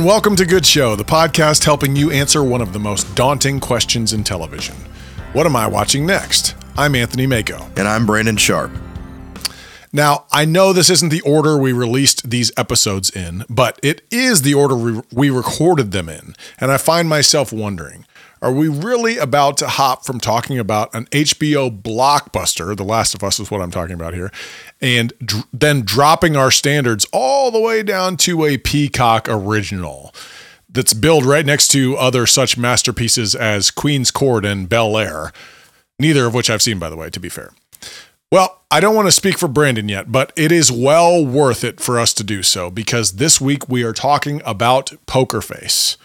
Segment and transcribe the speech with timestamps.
[0.00, 3.60] And welcome to Good Show, the podcast helping you answer one of the most daunting
[3.60, 4.74] questions in television.
[5.34, 6.56] What am I watching next?
[6.74, 7.68] I'm Anthony Mako.
[7.76, 8.72] And I'm Brandon Sharp.
[9.92, 14.40] Now, I know this isn't the order we released these episodes in, but it is
[14.40, 16.34] the order we recorded them in.
[16.58, 18.06] And I find myself wondering
[18.42, 23.22] are we really about to hop from talking about an HBO blockbuster, The Last of
[23.22, 24.32] Us is what I'm talking about here,
[24.80, 30.14] and dr- then dropping our standards all the way down to a Peacock original
[30.68, 35.32] that's billed right next to other such masterpieces as Queen's Court and Bel Air,
[35.98, 37.52] neither of which I've seen, by the way, to be fair.
[38.32, 41.80] Well, I don't want to speak for Brandon yet, but it is well worth it
[41.80, 45.96] for us to do so because this week we are talking about Poker Face.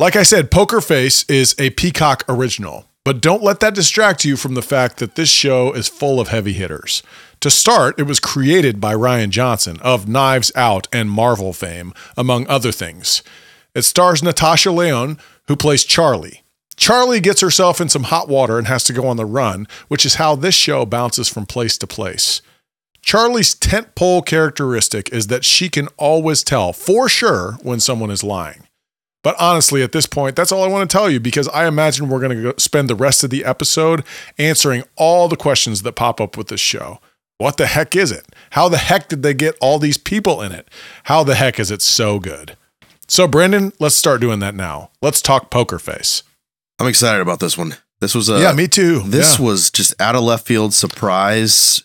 [0.00, 4.34] Like I said, Poker Face is a Peacock original, but don't let that distract you
[4.38, 7.02] from the fact that this show is full of heavy hitters.
[7.40, 12.46] To start, it was created by Rian Johnson of Knives Out and Marvel fame, among
[12.46, 13.22] other things.
[13.74, 16.44] It stars Natasha Lyonne, who plays Charlie.
[16.76, 20.06] Charlie gets herself in some hot water and has to go on the run, which
[20.06, 22.40] is how this show bounces from place to place.
[23.02, 28.62] Charlie's tentpole characteristic is that she can always tell for sure when someone is lying.
[29.22, 32.08] But honestly, at this point, that's all I want to tell you because I imagine
[32.08, 34.04] we're going to spend the rest of the episode
[34.38, 37.00] answering all the questions that pop up with this show.
[37.36, 38.26] What the heck is it?
[38.50, 40.68] How the heck did they get all these people in it?
[41.04, 42.56] How the heck is it so good?
[43.08, 44.90] So, Brandon, let's start doing that now.
[45.02, 46.22] Let's talk Poker Face.
[46.78, 47.76] I'm excited about this one.
[48.00, 49.00] This was a yeah, me too.
[49.00, 49.44] This yeah.
[49.44, 51.82] was just out of left field surprise.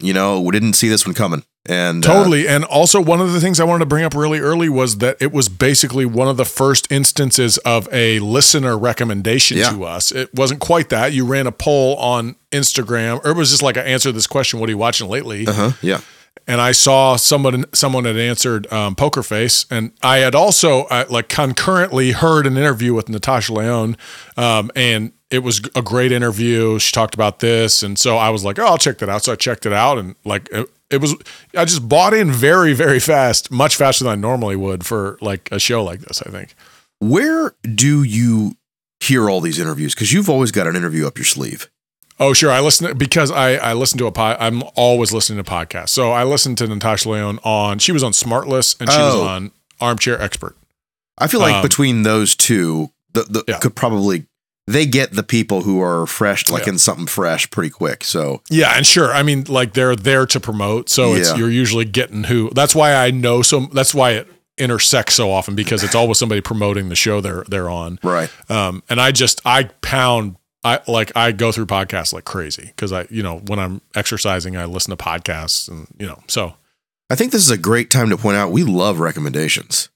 [0.00, 1.42] You know, we didn't see this one coming.
[1.66, 2.48] And totally.
[2.48, 4.98] Uh, and also, one of the things I wanted to bring up really early was
[4.98, 9.70] that it was basically one of the first instances of a listener recommendation Yeah.
[9.70, 10.10] to us.
[10.10, 11.12] It wasn't quite that.
[11.12, 14.58] You ran a poll on Instagram, or it was just like, I answered this question
[14.58, 15.46] What are you watching lately?
[15.46, 15.70] uh huh.
[15.82, 16.00] Yeah.
[16.48, 21.04] and I saw someone someone had answered um, Poker Face, and I had also uh,
[21.08, 23.96] like concurrently heard an interview with Natasha Lyonne,
[24.36, 26.80] um, and it was a great interview.
[26.80, 29.22] She talked about this, and so I was like, oh, I'll check that out.
[29.22, 30.48] So I checked it out, and like
[30.92, 31.14] it, was,
[31.56, 35.48] I just bought in very very fast, much faster than I normally would for like
[35.50, 36.22] a show like this.
[36.22, 36.54] I think.
[37.00, 38.56] Where do you
[39.00, 39.94] hear all these interviews?
[39.94, 41.68] Because you've always got an interview up your sleeve.
[42.20, 42.52] Oh, sure.
[42.52, 44.36] I listen to, because I I listen to a pod.
[44.38, 45.88] I'm always listening to podcasts.
[45.88, 47.78] So I listened to Natasha Lyonne on.
[47.80, 49.26] She was on Smartless, and she was Oh.
[49.26, 49.50] on
[49.80, 50.56] Armchair Expert.
[51.18, 53.58] I feel like Um, between those two, the, the Yeah.
[53.58, 54.26] could probably
[54.66, 56.74] they get the people who are fresh, like Yeah.
[56.74, 58.04] in something fresh, pretty quick.
[58.04, 59.12] So Yeah, and sure.
[59.12, 62.50] I mean, like they're there to promote, so it's you're usually getting who.
[62.54, 63.60] That's why I know so.
[63.72, 64.28] That's why it
[64.58, 67.98] intersects so often because it's always somebody promoting the show they're they're on.
[68.02, 70.36] right, Um, and I just I pound.
[70.64, 74.56] I like I go through podcasts like crazy because I you know when I'm exercising
[74.56, 76.54] I listen to podcasts and you know so
[77.10, 79.88] I think this is a great time to point out we love recommendations.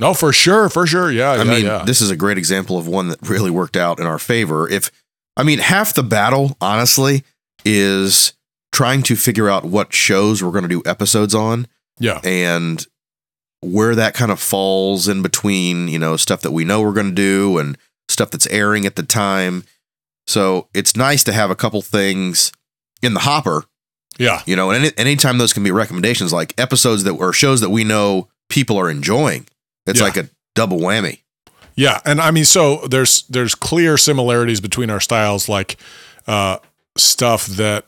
[0.00, 1.84] Oh for sure for sure yeah I yeah, mean, yeah.
[1.84, 4.68] this is a great example of one that really worked out in our favor.
[4.68, 4.90] If
[5.36, 7.24] I mean, half the battle, honestly,
[7.64, 8.32] is
[8.72, 11.66] trying to figure out what shows we're going to do episodes on
[11.98, 12.86] yeah and
[13.60, 17.08] where that kind of falls in between, you know, stuff that we know we're going
[17.08, 17.78] to do and
[18.08, 19.64] stuff that's airing at the time.
[20.26, 22.52] So it's nice to have a couple things
[23.02, 23.64] in the hopper,
[24.18, 27.60] yeah you know, and any, anytime those can be recommendations, like episodes that or shows
[27.60, 29.46] that we know people are enjoying,
[29.86, 30.04] it's Yeah.
[30.06, 31.20] like a double whammy.
[31.76, 35.76] Yeah, and I mean, so there's there's clear similarities between our styles, like
[36.26, 36.58] uh,
[36.96, 37.84] stuff that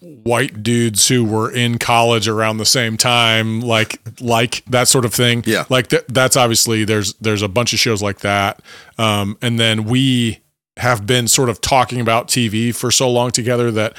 [0.00, 5.14] white dudes who were in college around the same time, like like that sort of
[5.14, 5.42] thing.
[5.46, 5.64] Yeah.
[5.70, 8.60] like th- that's obviously there's there's a bunch of shows like that,
[8.98, 10.40] um, and then we
[10.76, 13.96] have been sort of talking about TV for so long together that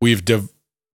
[0.00, 0.48] we've div-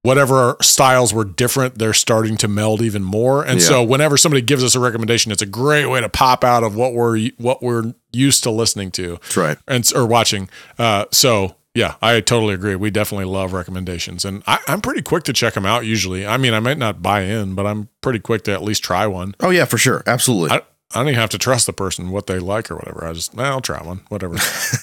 [0.05, 3.43] whatever our styles were different, they're starting to meld even more.
[3.45, 3.67] And Yeah.
[3.67, 6.77] so whenever somebody gives us a recommendation, it's a great way to pop out of
[6.77, 9.59] what we're what we're used to listening to That's right.
[9.67, 10.49] and or watching.
[10.79, 12.77] Uh, so yeah, I totally agree.
[12.77, 15.85] We definitely love recommendations, and I, I'm pretty quick to check them out.
[15.85, 18.85] Usually, I mean, I might not buy in, but I'm pretty quick to at least
[18.85, 19.35] try one.
[19.41, 20.05] Oh yeah, for sure.
[20.07, 20.51] Absolutely.
[20.57, 20.57] I,
[20.93, 23.05] I don't even have to trust the person what they like or whatever.
[23.05, 24.37] I just, I'll try one, whatever.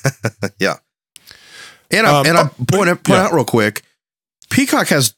[0.60, 0.78] yeah.
[1.92, 3.24] And I, Um, and I oh, point, point yeah.
[3.26, 3.84] out real quick,
[4.52, 5.16] Peacock has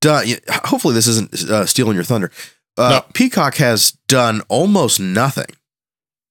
[0.00, 0.26] done.
[0.66, 2.30] Hopefully, this isn't uh, stealing your thunder.
[2.78, 3.04] Uh, No.
[3.14, 5.46] Peacock has done almost nothing.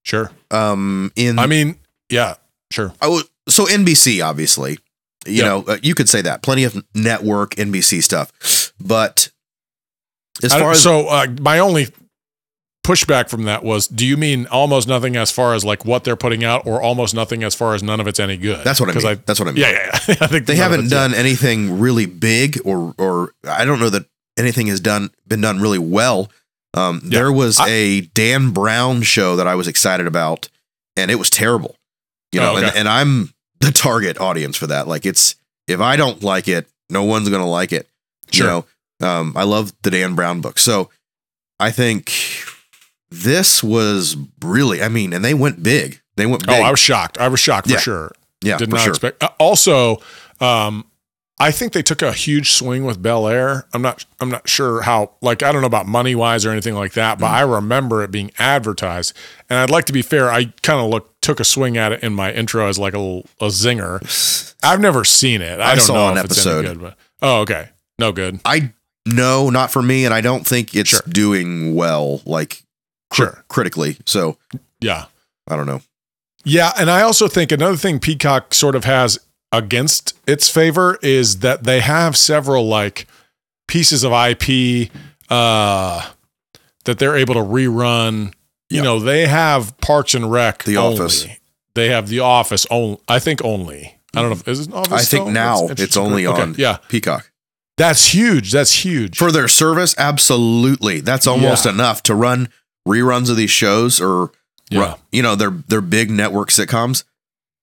[0.04, 0.32] sure.
[0.52, 2.36] Um, in I mean, yeah,
[2.72, 2.94] sure.
[3.02, 4.74] I would- so NBC obviously,
[5.26, 5.44] you Yeah.
[5.46, 8.32] know, uh, you could say that plenty of network NBC stuff,
[8.80, 9.30] but
[10.44, 11.88] as far as so, uh, my only
[12.86, 16.16] pushback from that was, do you mean almost nothing as far as like what they're
[16.16, 18.64] putting out, or almost nothing as far as none of it's any good?
[18.64, 19.22] that's what I mean.
[19.26, 19.62] that's what I mean.
[19.64, 20.16] yeah, yeah, yeah.
[20.22, 24.06] I think they haven't done anything really big or or I don't know that
[24.38, 26.30] anything has done been done really well.
[26.74, 27.20] Um, Yeah.
[27.20, 30.50] There was I- a Dan Brown show that I was excited about,
[30.96, 31.76] and it was terrible.
[32.32, 34.88] You know, Oh, and, and I'm the target audience for that.
[34.88, 35.36] Like, it's
[35.68, 37.88] if I don't like it, no one's gonna like it.
[38.32, 38.46] Sure.
[38.46, 38.66] You
[39.02, 40.90] know, um, I love the Dan Brown book, so
[41.60, 42.12] I think
[43.12, 44.81] this was really.
[44.81, 46.02] I mean, and they went big.
[46.18, 46.56] They went big.
[46.56, 47.18] Oh, I was shocked.
[47.18, 47.80] I was shocked for Yeah.
[47.80, 48.12] sure.
[48.42, 48.92] yeah, Did not sure.
[48.92, 49.24] expect.
[49.24, 49.98] uh, Also,
[50.40, 50.86] um,
[51.38, 53.66] I think they took a huge swing with Bel Air.
[53.74, 54.06] I'm not.
[54.22, 55.12] I'm not sure how.
[55.22, 57.18] Like, I don't know about money wise or anything like that.
[57.18, 57.22] Mm.
[57.22, 59.12] But I remember it being advertised,
[59.50, 60.31] and I'd like to be fair.
[60.31, 63.00] I kind of look took a swing at it in my intro as like a,
[63.00, 64.56] a zinger.
[64.63, 65.60] I've never seen it.
[65.60, 66.74] I, I don't saw know an if it's any episode.
[66.78, 66.81] good.
[66.81, 67.69] But oh, okay,
[68.00, 68.40] no good.
[68.46, 68.72] I
[69.06, 71.01] no, not for me, and I don't think it's Sure.
[71.10, 72.63] doing well, like
[73.16, 73.44] Sure.
[73.48, 73.98] critically.
[74.06, 74.38] So
[74.82, 75.06] Yeah.
[75.48, 75.82] I don't know.
[76.44, 79.20] Yeah, and I also think another thing Peacock sort of has
[79.52, 83.08] against its favor is that they have several like
[83.68, 84.92] pieces of IP
[85.30, 86.08] uh
[86.86, 88.32] that they're able to rerun.
[88.70, 90.64] You know, they have Parks and Rec.
[90.64, 91.00] The only.
[91.00, 91.28] Office.
[91.74, 93.00] They have The Office only.
[93.08, 93.98] I think only.
[94.16, 94.92] I don't know if is it Office.
[94.94, 95.30] I think still?
[95.32, 97.32] now it's only Okay, on Yeah, Peacock
[97.78, 98.52] that's huge.
[98.52, 99.18] That's huge.
[99.18, 99.94] for their service.
[99.98, 101.72] Absolutely, that's almost Yeah.
[101.72, 102.50] enough to run
[102.88, 104.32] reruns of these shows or
[104.70, 107.04] yeah, you know, they're they're big network sitcoms.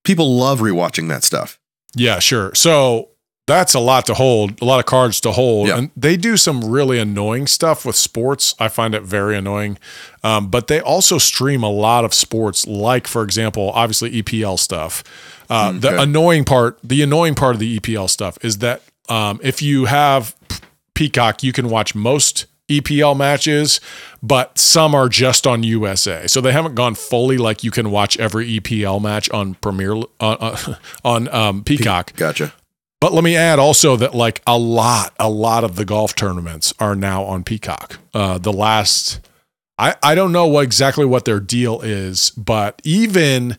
[0.05, 1.59] People love rewatching that stuff.
[1.95, 2.55] Yeah, sure.
[2.55, 3.09] So
[3.47, 5.69] that's a lot to hold, a lot of cards to hold.
[5.69, 5.79] Yeah.
[5.79, 8.55] And they do some really annoying stuff with sports.
[8.59, 9.79] I find it very annoying.
[10.23, 15.03] Um, but they also stream a lot of sports, like, for example, obviously EPL stuff.
[15.51, 19.61] Uh, The annoying part, the annoying part of the EPL stuff is that um, if
[19.61, 20.37] you have
[20.95, 23.81] Peacock, you can watch most EPL matches,
[24.23, 26.27] but some are just on USA.
[26.27, 30.03] So they haven't gone fully like you can watch every EPL match on Premier uh,
[30.21, 30.75] uh,
[31.05, 32.15] on um, Peacock.
[32.17, 32.55] Gotcha.
[33.01, 36.73] But let me add also that like a lot, a lot of the golf tournaments
[36.79, 37.99] are now on Peacock.
[38.15, 39.19] Uh, the last,
[39.77, 43.59] I I don't know what exactly what their deal is, but even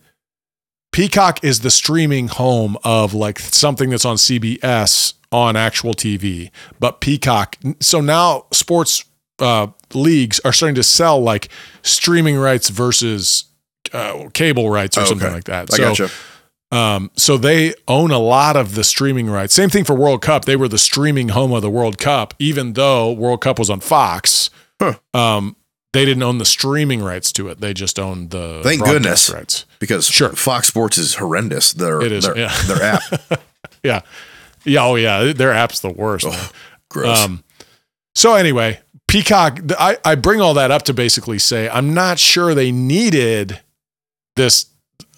[0.94, 6.52] Peacock is the streaming home of like something that's on CBS on actual TV.
[6.80, 9.04] But Peacock, so now sports
[9.40, 11.50] uh, leagues are starting to sell like
[11.82, 13.46] streaming rights versus
[13.92, 15.36] uh, cable rights or Oh, something okay.
[15.36, 15.74] like that.
[15.74, 16.10] I so gotcha.
[16.72, 19.54] um, so they own a lot of the streaming rights.
[19.54, 20.46] Same thing for World Cup.
[20.46, 23.80] They were the streaming home of the World Cup, even though World Cup was on
[23.80, 24.50] Fox.
[24.80, 24.94] Huh.
[25.14, 25.56] Um,
[25.94, 27.60] they didn't own the streaming rights to it.
[27.62, 29.30] They just owned the Thank goodness.
[29.32, 29.66] rights.
[29.80, 30.30] Because Sure.
[30.30, 31.74] Fox Sports is horrendous.
[31.74, 32.62] Their It is, their, yeah.
[32.66, 33.04] their app
[33.84, 34.02] Yeah,
[34.64, 36.26] yeah, oh yeah, their app's the worst.
[36.26, 36.40] man.
[36.90, 37.20] gross.
[37.20, 37.44] Um,
[38.16, 39.60] so anyway, Peacock.
[39.78, 43.60] I I bring all that up to basically say I'm not sure they needed
[44.36, 44.68] this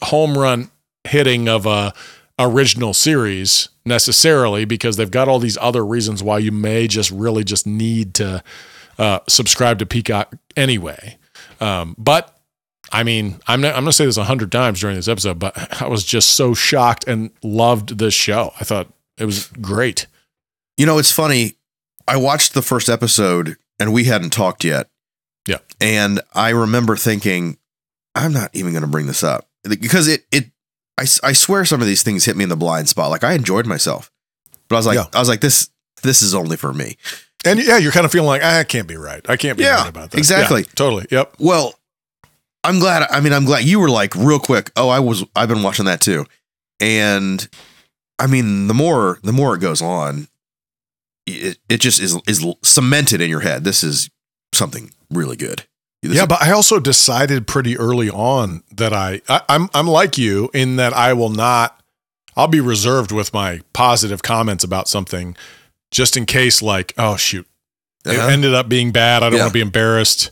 [0.01, 0.71] home run
[1.03, 1.94] hitting of a
[2.38, 7.44] original series necessarily because they've got all these other reasons why you may just really
[7.44, 8.44] just need to
[8.97, 11.18] uh, subscribe to Peacock anyway.
[11.61, 12.37] Um, but
[12.92, 15.81] I mean, I'm not, I'm to say this a hundred times during this episode, but
[15.81, 18.54] I was just so shocked and loved this show.
[18.59, 20.07] I thought it was great.
[20.78, 21.56] You know, it's funny.
[22.07, 24.90] I watched the first episode and we hadn't talked yet.
[25.48, 25.57] Yeah.
[25.80, 27.57] And I remember thinking,
[28.14, 30.45] I'm not even going to bring this up because it, it,
[30.98, 33.10] I, I swear some of these things hit me in the blind spot.
[33.10, 34.12] Like I enjoyed myself,
[34.69, 35.06] but I was like, Yeah.
[35.14, 35.69] I was like, this,
[36.04, 36.98] this is only for me.
[37.45, 39.24] And yeah, you're kind of feeling like "Ah, I can't be right.
[39.30, 40.18] I can't be Yeah, right about that.
[40.18, 40.62] exactly.
[40.62, 41.06] Yeah, totally.
[41.12, 41.36] Yep.
[41.40, 41.76] Well,
[42.64, 43.07] I'm glad.
[43.12, 44.72] I mean, I'm glad you were like real quick.
[44.76, 45.24] Oh, I was.
[45.36, 46.26] I've been watching that too,
[46.80, 47.48] and
[48.19, 50.28] I mean, the more the more it goes on,
[51.26, 53.64] it it just is is cemented in your head.
[53.64, 54.10] This is
[54.54, 55.64] something really good.
[56.02, 59.88] This yeah, is- but I also decided pretty early on that I, I I'm I'm
[59.88, 61.81] like you in that I will not.
[62.38, 65.36] I'll be reserved with my positive comments about something,
[65.92, 66.62] just in case.
[66.62, 67.48] Like, oh shoot,
[68.06, 68.28] it Uh-huh.
[68.28, 69.24] ended up being bad.
[69.24, 69.44] I don't Yeah.
[69.45, 70.31] want to be embarrassed.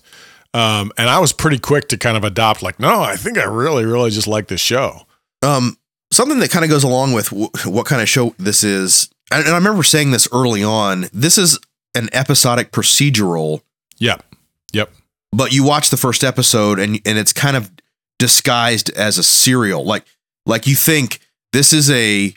[0.54, 2.62] Um, and I was pretty quick to kind of adopt.
[2.62, 5.08] Like, no, I think I really, really just like this show.
[5.42, 5.78] Um,
[6.13, 9.43] something that kind of goes along with w- what kind of show this is, and,
[9.46, 11.08] and I remember saying this early on.
[11.13, 11.60] This is
[11.96, 13.62] an episodic procedural
[14.00, 14.24] Yep.
[14.74, 14.91] Yep.
[15.32, 17.72] but you watch the first episode and and it's kind of
[18.20, 20.03] disguised as a serial like
[20.48, 21.20] like you think
[21.51, 22.34] this is a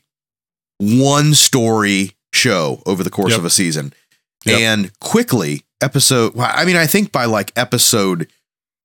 [0.78, 3.38] one story show over the course Yep.
[3.38, 3.92] of a season
[4.44, 4.58] Yep.
[4.60, 8.28] and quickly episode i mean i think by like episode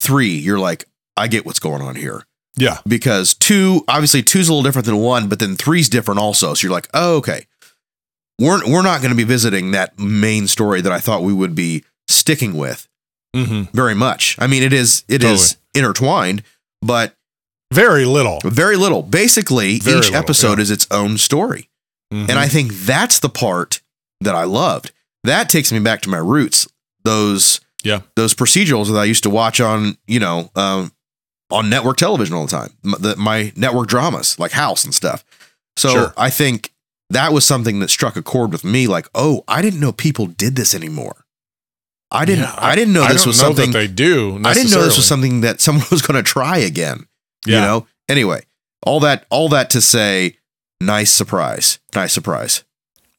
[0.02, 0.86] 3 you're like
[1.18, 2.24] i get what's going on here
[2.58, 2.78] Yeah.
[2.88, 6.66] because 2 obviously two's a little different than 1 but then three's different also so
[6.68, 7.46] you're like oh okay
[8.40, 11.56] we're we're not going to be visiting that main story that i thought we would
[11.56, 12.88] be sticking with
[13.34, 13.74] Mm-hmm.
[13.74, 14.36] very much.
[14.40, 16.44] I mean, it is it is intertwined,
[16.82, 17.16] but
[17.74, 18.40] Very little.
[18.44, 19.04] very little.
[19.04, 20.64] Basically, Very each little, episode yeah.
[20.64, 21.70] is its own story,
[22.14, 22.28] Mhm.
[22.30, 23.80] and I think that's the part
[24.20, 24.92] that I loved.
[25.24, 26.68] That takes me back to my roots.
[27.06, 28.02] Those Yeah.
[28.18, 30.92] those procedurals that I used to watch on, you know, um,
[31.52, 32.72] on network television all the time.
[32.84, 35.24] M- the, my network dramas like House and stuff.
[35.78, 36.14] So Sure.
[36.18, 36.72] I think
[37.10, 38.88] that was something that struck a chord with me.
[38.88, 41.26] Like, oh, I didn't know people did this anymore.
[42.10, 42.44] I didn't.
[42.44, 43.72] Yeah, I, didn't know this don't was know something.
[43.72, 44.40] that they do.
[44.44, 47.08] I didn't know this was something that someone was going to try again.
[47.46, 47.56] Yeah.
[47.56, 47.88] You know.
[48.10, 48.44] Anyway,
[48.84, 49.26] all that.
[49.30, 50.38] All that to say,
[50.82, 51.80] nice surprise.
[51.96, 52.64] Nice surprise.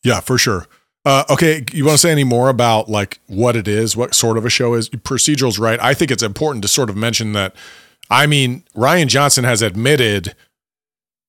[0.05, 0.67] Yeah, for sure.
[1.05, 4.37] Uh, okay, you want to say any more about like what it is, what sort
[4.37, 4.89] of a show is?
[4.89, 5.81] Procedural's right.
[5.81, 7.55] I think it's important to sort of mention that.
[8.13, 10.35] I mean, Rian Johnson has admitted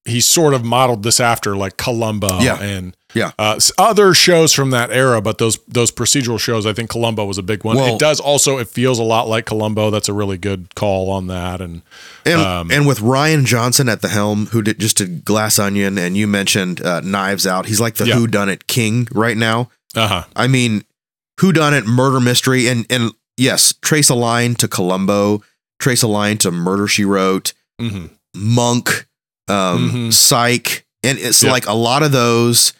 [0.05, 2.61] he sort of modeled this after like Columbo Yeah.
[2.61, 3.31] and Yeah.
[3.39, 5.21] uh, other shows from that era.
[5.21, 7.77] But those those procedural shows, I think Columbo was a big one.
[7.77, 8.57] Well- it does also.
[8.57, 9.91] It feels a lot like Columbo.
[9.91, 11.61] That's a really good call on that.
[11.61, 11.83] And
[12.25, 15.97] And Um, and with Rian Johnson at the helm, who did just did Glass Onion,
[15.97, 17.67] and you mentioned uh, Knives Out.
[17.67, 18.15] He's like the Yeah.
[18.15, 19.69] Who Done It king right now.
[19.95, 20.23] uh huh.
[20.35, 20.83] I mean,
[21.39, 25.43] Who Done It murder mystery, and and yes, trace a line to Columbo,
[25.83, 29.05] trace a line to Murder She Wrote, hmm Monk,
[29.47, 30.13] um, Mhm.
[30.13, 31.51] Psych, and it's Yeah.
[31.51, 32.73] like a lot of those.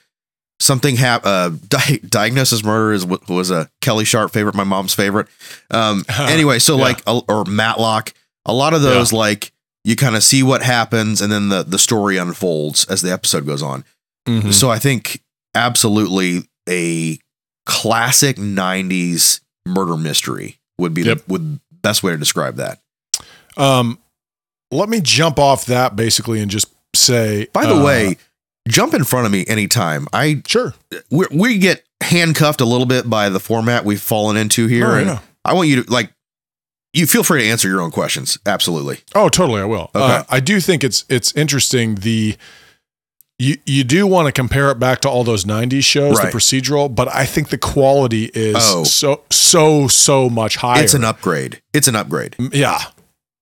[0.59, 4.93] Something hap- uh, di- Diagnosis Murder is what was a Kelly Sharp favorite, my mom's
[4.93, 5.27] favorite.
[5.69, 6.83] Um, anyway, so Yeah.
[6.83, 8.13] like a- or Matlock,
[8.45, 9.51] a lot of those like
[9.83, 13.45] you kind of see what happens and then the the story unfolds as the episode
[13.45, 13.83] goes on.
[14.25, 15.21] hmm So I think
[15.53, 17.19] absolutely a
[17.65, 21.17] classic '90s murder mystery would be Yep.
[21.17, 22.79] the would best way to describe that.
[23.57, 23.99] Um,
[24.71, 27.47] let me jump off that basically and just say.
[27.53, 28.17] By the uh, way,
[28.67, 30.07] jump in front of me anytime.
[30.13, 30.73] I sure.
[31.11, 34.87] we we get handcuffed a little bit by the format we've fallen into here.
[34.87, 35.19] No, and no.
[35.45, 36.11] I want you to like
[36.93, 38.37] you feel free to answer your own questions.
[38.45, 38.99] Absolutely.
[39.15, 39.61] Oh, totally.
[39.61, 39.89] I will.
[39.95, 40.03] Okay.
[40.03, 41.95] Uh, I do think it's it's interesting.
[41.95, 42.35] The
[43.39, 46.31] you you do want to compare it back to all those '90s shows, Right.
[46.31, 48.83] the procedural, but I think the quality is Oh.
[48.83, 50.83] so so so much higher.
[50.83, 51.61] It's an upgrade.
[51.73, 52.35] It's an upgrade.
[52.51, 52.79] yeah.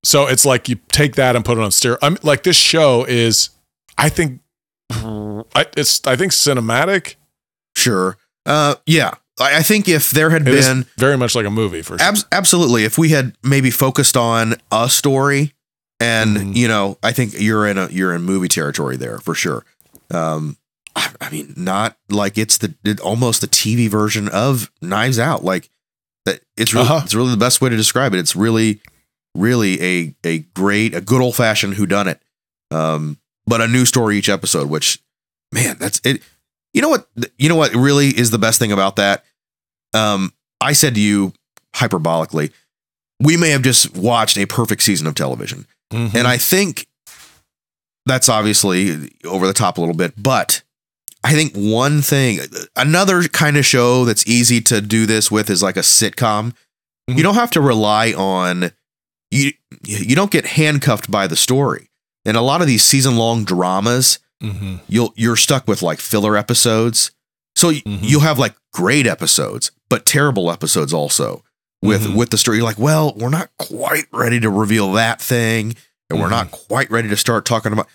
[0.03, 1.97] So it's like you take that and put it on stereo.
[2.01, 3.49] I'm like this show is.
[3.97, 4.41] I think
[4.89, 6.05] I, it's.
[6.07, 7.15] I think cinematic.
[7.75, 8.17] Sure.
[8.45, 9.11] Uh yeah.
[9.39, 12.07] I, I think if there had It been very much like a movie for sure.
[12.07, 12.83] Abs- absolutely.
[12.83, 15.53] If we had maybe focused on a story,
[15.99, 16.55] and Mhm.
[16.55, 19.63] you know, I think you're in a you're in movie territory there for sure.
[20.09, 20.57] Um,
[20.95, 25.43] I, I mean, not like it's the it, almost the TV version of Knives Out.
[25.45, 25.69] Like
[26.25, 27.01] that, it's really Uh-huh.
[27.05, 28.19] it's really the best way to describe it.
[28.19, 28.81] It's really,
[29.35, 32.21] really a a great a good old fashioned who done it.
[32.69, 34.69] Um, but a new story each episode.
[34.69, 34.99] Which,
[35.51, 36.21] man, that's it.
[36.73, 37.07] You know what?
[37.37, 39.23] You know what really is the best thing about that.
[39.93, 41.33] Um, I said to you
[41.75, 42.51] hyperbolically,
[43.21, 45.65] we may have just watched a perfect season of television.
[45.91, 46.13] Mhm.
[46.15, 46.87] And I think
[48.05, 50.61] that's obviously over the top a little bit, but
[51.23, 52.39] I think one thing,
[52.75, 56.53] another kind of show that's easy to do this with is like a sitcom.
[57.09, 57.17] Mhm.
[57.17, 58.71] You don't have to rely on
[59.31, 59.51] you
[59.85, 61.89] you don't get handcuffed by the story.
[62.25, 64.81] And a lot of these season long dramas, Mhm.
[64.87, 67.11] you'll you're stuck with like filler episodes.
[67.55, 67.99] So Mhm.
[68.01, 71.43] you'll have like great episodes, but terrible episodes also
[71.81, 72.15] with Mhm.
[72.15, 72.57] with the story.
[72.57, 75.75] You're like, well, we're not quite ready to reveal that thing,
[76.09, 77.87] and we're not quite ready to start talking about.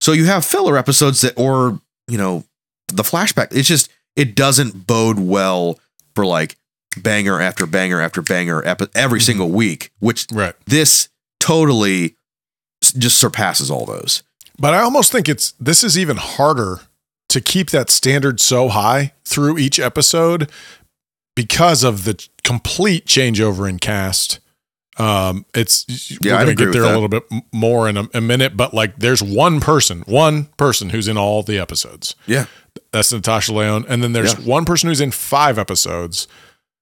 [0.00, 2.44] So you have filler episodes that, or you know,
[2.88, 3.48] the flashback.
[3.50, 5.78] It's just it doesn't bode well
[6.14, 6.56] for like
[6.96, 9.22] banger after banger after banger every Mhm.
[9.22, 9.90] single week.
[10.00, 10.54] Which right.
[10.66, 11.08] this
[11.40, 12.16] totally
[12.82, 14.22] just surpasses all those.
[14.58, 16.80] But I almost think it's this is even harder
[17.30, 20.50] to keep that standard so high through each episode
[21.34, 24.38] because of the complete changeover in cast.
[24.96, 25.84] Um, it's
[26.20, 29.00] Yeah, we're gonna get there a little bit more in a, a minute, but like
[29.00, 32.14] there's one person, one person who's in all the episodes.
[32.26, 32.46] Yeah.
[32.92, 34.40] That's Natasha Lyonne, and then there's Yeah.
[34.44, 36.28] one person who's in five episodes.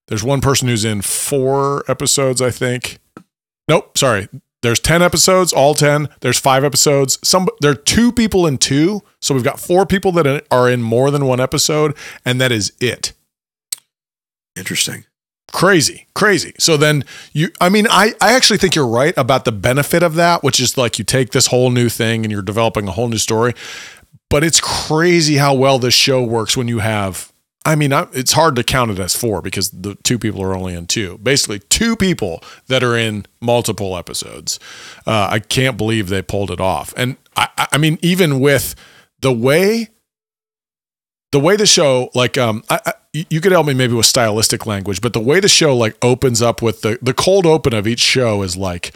[0.09, 2.99] There's one person who's in four episodes, I think.
[3.69, 4.29] Nope, sorry.
[4.63, 6.09] There's 10 episodes, all 10.
[6.21, 7.19] There's 5 episodes.
[7.27, 10.83] Some there are two people in two, so we've got four people that are in
[10.83, 13.13] more than one episode and that is it.
[14.57, 15.05] Interesting.
[15.53, 16.55] Crazy, crazy.
[16.59, 20.15] So then you I mean I I actually think you're right about the benefit of
[20.15, 23.09] that, which is like you take this whole new thing and you're developing a whole
[23.09, 23.55] new story.
[24.31, 27.32] But it's crazy how well this show works when you have
[27.65, 30.75] I mean, it's hard to count it as four because the two people are only
[30.75, 31.19] in two.
[31.19, 34.59] Basically, two people that are in multiple episodes.
[35.07, 36.93] Uh, I can't believe they pulled it off.
[36.97, 38.75] And I, I- I mean, even with
[39.21, 39.89] the way,
[41.31, 44.67] the way the show, like, um, I, I, you could help me maybe with stylistic
[44.67, 47.87] language, but the way the show like opens up with the the cold open of
[47.87, 48.93] each show is like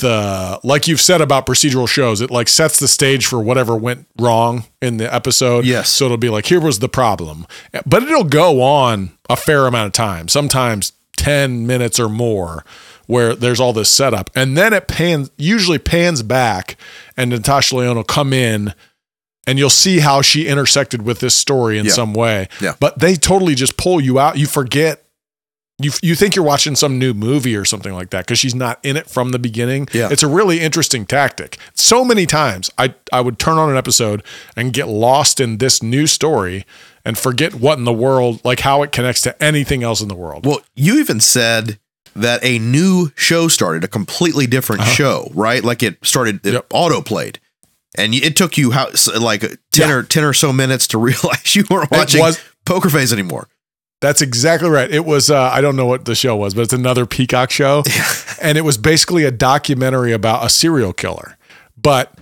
[0.00, 4.06] the like you've said about procedural shows it like sets the stage for whatever went
[4.18, 5.88] wrong in the episode Yes.
[5.90, 7.46] so it'll be like here was the problem
[7.86, 12.64] but it'll go on a fair amount of time sometimes 10 minutes or more
[13.06, 14.28] where there's all this setup.
[14.34, 16.76] And then it pans, usually pans back,
[17.16, 18.74] and Natasha Lyonne will come in
[19.46, 21.92] and you'll see how she intersected with this story in Yeah.
[21.92, 22.48] some way.
[22.60, 22.74] Yeah.
[22.80, 24.36] But they totally just pull you out.
[24.38, 25.04] You forget.
[25.78, 28.78] You, you think you're watching some new movie or something like that because she's not
[28.82, 29.88] in it from the beginning.
[29.92, 30.08] Yeah.
[30.10, 31.58] It's a really interesting tactic.
[31.74, 34.22] So many times I, I would turn on an episode
[34.56, 36.64] and get lost in this new story
[37.04, 40.14] and forget what in the world, like how it connects to anything else in the
[40.14, 40.46] world.
[40.46, 41.78] Well, you even said
[42.14, 45.62] that a new show started, a completely different show, right?
[45.62, 46.52] Like it started, it Uh-huh.
[46.54, 46.66] Yep.
[46.72, 47.38] auto played.
[47.98, 48.88] And it took you how
[49.20, 49.92] like 10 Yeah.
[49.92, 52.22] or 10 or so minutes to realize you weren't watching
[52.64, 53.48] Poker Face anymore.
[54.06, 54.88] That's exactly right.
[54.88, 57.82] It was uh, I don't know what the show was, but it's another Peacock show,
[58.40, 61.36] and it was basically a documentary about a serial killer.
[61.76, 62.16] But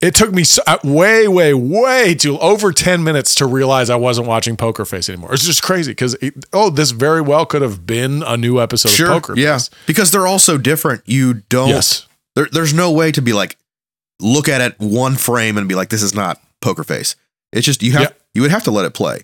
[0.00, 3.96] it took me so, uh, way, way, way too over ten minutes to realize I
[3.96, 5.34] wasn't watching Poker Face anymore.
[5.34, 6.16] It's just crazy because
[6.52, 9.06] oh, this very well could have been a new episode Sure.
[9.10, 9.54] of Poker yeah.
[9.54, 9.70] Face.
[9.88, 11.02] Because they're all so different.
[11.06, 12.06] You don't, Yes.
[12.36, 13.56] there, there's no way to be like,
[14.20, 17.16] look at it one frame and be like, this is not Poker Face.
[17.52, 18.10] It's just, you have, Yeah.
[18.32, 19.22] you would have to let it play.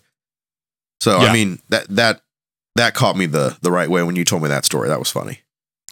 [1.02, 1.26] So, Yeah.
[1.28, 2.22] I mean, that, that,
[2.76, 4.88] that caught me the, the right way when you told me that story.
[4.88, 5.40] That was funny.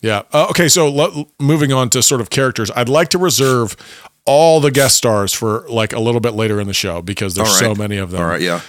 [0.03, 0.23] Yeah.
[0.33, 0.69] Uh, okay.
[0.69, 3.77] So lo- moving on to sort of characters, I'd like to reserve
[4.25, 7.49] all the guest stars for like a little bit later in the show because there's
[7.49, 8.21] All so many of them.
[8.23, 8.41] All right.
[8.41, 8.61] Yeah.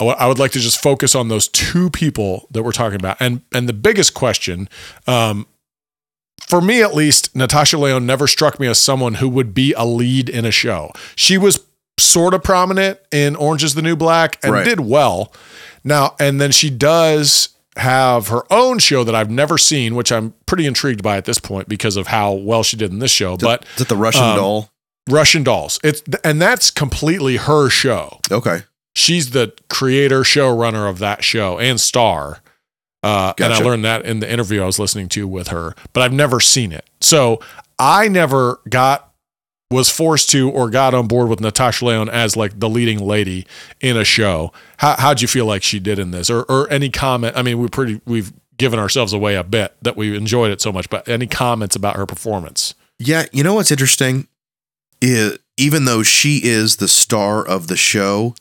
[0.00, 2.98] I w- I would like to just focus on those two people that we're talking
[2.98, 3.18] about.
[3.20, 4.68] And and the biggest question,
[5.06, 5.46] um,
[6.48, 9.84] for me at least, Natasha Lyonne never struck me as someone who would be a
[9.84, 10.90] lead in a show.
[11.16, 11.60] She was
[11.98, 14.64] sort of prominent in Orange is the New Black and Right.
[14.64, 15.32] did well.
[15.84, 20.34] Now, and then she does have her own show that I've never seen, which I'm
[20.46, 23.36] pretty intrigued by at this point because of how well she did in this show.
[23.36, 24.70] But Is it the Russian um, doll?
[25.08, 28.62] Russian Dolls, it's and that's completely her show Okay.
[28.94, 32.42] she's the creator showrunner of that show and star
[33.02, 36.02] uh, and i learned that in the interview i was listening to with her but
[36.02, 37.40] i've never seen it so
[37.78, 39.09] i never got
[39.70, 43.46] was forced to or got on board with natasha lyonne as like the leading lady
[43.80, 46.90] in a show How, how'd you feel like she did in this or, or any
[46.90, 50.60] comment i mean we pretty we've given ourselves away a bit that we enjoyed it
[50.60, 54.28] so much but any comments about her performance Yeah, you know what's interesting
[55.00, 58.34] is even though she is the star of the show,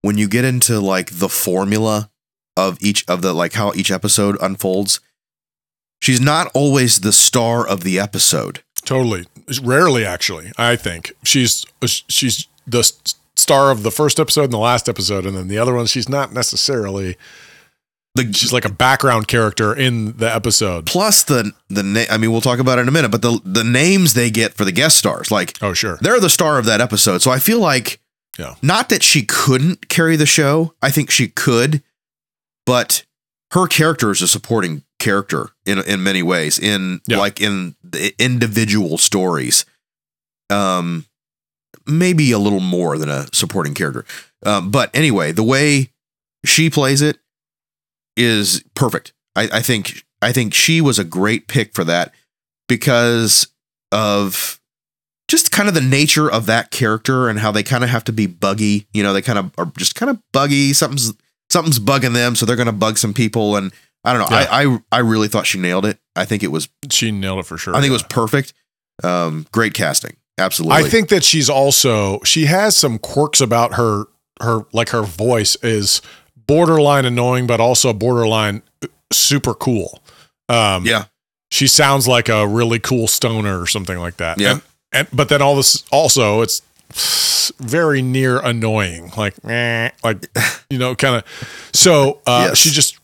[0.00, 2.08] when you get into like the formula
[2.56, 5.00] of each of the like how each episode unfolds,
[6.00, 8.62] she's not always the star of the episode.
[8.84, 9.26] Totally.
[9.62, 10.52] Rarely, actually.
[10.58, 11.64] I think she's
[12.08, 12.82] she's the
[13.36, 16.08] star of the first episode and the last episode, and then the other one she's
[16.08, 17.16] not necessarily.
[18.14, 20.86] The She's like a background character in the episode.
[20.86, 23.40] plus the the na- I mean we'll talk about it in a minute, but the
[23.44, 25.98] the names they get for the guest stars, like Oh, sure.
[26.00, 27.22] they're the star of that episode.
[27.22, 28.00] So I feel like
[28.38, 28.54] Yeah.
[28.62, 30.74] not that she couldn't carry the show.
[30.82, 31.82] I think she could,
[32.66, 33.04] but
[33.52, 37.18] her character is a supporting character in in many ways in Yeah.
[37.18, 39.64] like in the individual stories.
[40.50, 41.04] Um
[41.86, 44.04] maybe a little more than a supporting character.
[44.44, 45.90] Um, but anyway, the way
[46.44, 47.18] she plays it
[48.16, 49.12] is perfect.
[49.36, 52.12] I, I think I think she was a great pick for that
[52.68, 53.48] because
[53.92, 54.60] of
[55.28, 58.12] just kind of the nature of that character and how they kind of have to
[58.12, 58.86] be buggy.
[58.92, 60.72] You know, they kind of are just kind of buggy.
[60.72, 61.12] Something's
[61.50, 63.56] something's bugging them, so they're going to bug some people.
[63.56, 63.72] And
[64.04, 64.36] I don't know.
[64.36, 64.46] Yeah.
[64.50, 65.98] I, I I really thought she nailed it.
[66.16, 66.68] I think it was.
[66.90, 67.74] She nailed it for sure.
[67.74, 68.54] I think it was perfect.
[69.02, 70.16] Um, great casting.
[70.38, 70.76] Absolutely.
[70.84, 74.04] I think that she's also she has some quirks about her
[74.40, 76.00] her like her voice is
[76.46, 78.62] borderline annoying but also borderline
[79.12, 80.00] super cool.
[80.48, 81.06] Um Yeah.
[81.50, 84.38] She sounds like a really cool stoner or something like that.
[84.38, 84.52] Yeah.
[84.52, 86.62] And, and but then all this also it's
[87.58, 89.34] very near annoying like
[90.04, 90.26] like
[90.70, 92.58] you know kind of so uh Yes.
[92.58, 92.96] she just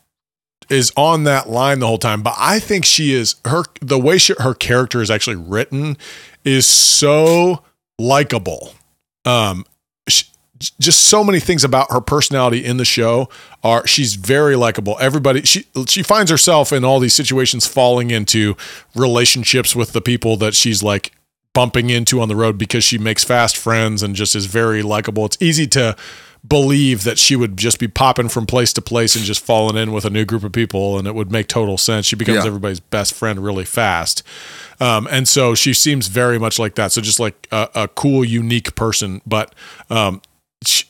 [0.70, 4.18] is on that line the whole time but i think she is her the way
[4.18, 5.96] she, her character is actually written
[6.44, 7.62] is so
[7.98, 8.74] likable.
[9.24, 9.64] Um
[10.08, 10.24] sh
[10.80, 13.28] just so many things about her personality in the show
[13.62, 14.96] are she's very likable.
[15.00, 18.56] Everybody she she finds herself in all these situations falling into
[18.94, 21.12] relationships with the people that she's like
[21.54, 25.24] bumping into on the road because she makes fast friends and just is very likable.
[25.24, 25.96] It's easy to
[26.46, 29.92] believe that she would just be popping from place to place and just falling in
[29.92, 32.04] with a new group of people and it would make total sense.
[32.06, 32.46] She becomes Yeah.
[32.48, 34.22] everybody's best friend really fast.
[34.80, 36.92] Um, and so she seems very much like that.
[36.92, 39.54] So just like a, a cool unique person but
[39.88, 40.20] um,
[40.66, 40.84] she,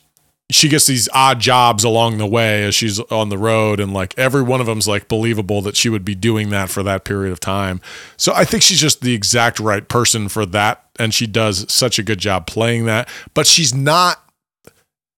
[0.51, 4.13] she gets these odd jobs along the way as she's on the road and like
[4.17, 7.31] every one of them's like believable that she would be doing that for that period
[7.31, 7.79] of time.
[8.17, 11.97] So i think she's just the exact right person for that and she does such
[11.97, 14.21] a good job playing that but she's not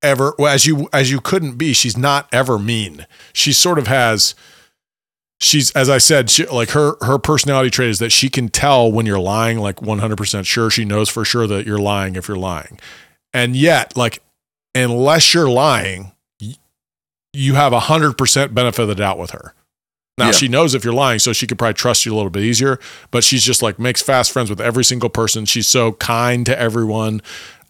[0.08, 3.88] ever well, as you as you couldn't be she's not ever mean she sort of
[3.88, 4.34] has
[5.40, 8.92] she's as I said, she, like her her personality trait is that she can tell
[8.92, 10.70] when you're lying, like 100% sure.
[10.72, 12.80] She knows for sure that you're lying if you're lying,
[13.34, 14.24] and yet, like,
[14.74, 16.14] unless you're lying,
[17.34, 19.54] you have a hundred percent benefit of the doubt with her.
[20.18, 20.32] Now Yeah.
[20.32, 22.80] she knows if you're lying, so she could probably trust you a little bit easier.
[23.12, 25.46] But she's just like makes fast friends with every single person.
[25.46, 27.22] She's so kind to everyone.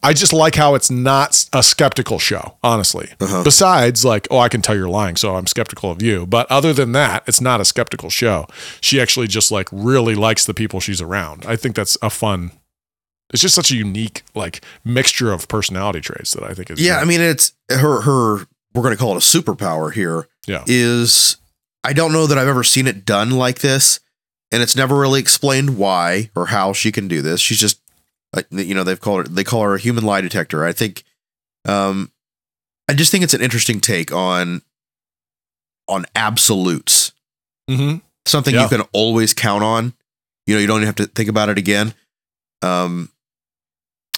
[0.04, 3.10] I just like how it's not a skeptical show, honestly.
[3.20, 3.44] Uh-huh.
[3.44, 6.26] Besides, like, oh, I can tell you're lying, so I'm skeptical of you.
[6.26, 8.48] But other than that, it's not a skeptical show.
[8.80, 11.46] She actually just like really likes the people she's around.
[11.46, 12.52] I think that's a fun.
[13.34, 17.00] It's just such a unique like mixture of personality traits that I think is Yeah,
[17.00, 18.02] I mean, it's her.
[18.02, 18.48] Her.
[18.74, 20.28] We're going to call it a superpower here.
[20.46, 20.64] Yeah.
[20.68, 21.38] Is
[21.84, 24.00] I don't know that I've ever seen it done like this,
[24.52, 27.42] and it's never really explained why or how she can do this.
[27.42, 27.82] She's just,
[28.38, 29.34] like, you know, they've called her.
[29.34, 30.64] They call her a human lie detector.
[30.66, 31.04] I think.
[31.66, 32.12] Um,
[32.90, 34.62] I just think it's an interesting take on
[35.90, 37.12] on absolutes.
[37.70, 38.02] Mhm.
[38.26, 38.64] Something Yeah.
[38.64, 39.94] you can always count on.
[40.46, 41.94] You know, you don't even have to think about it again.
[42.62, 43.12] Um,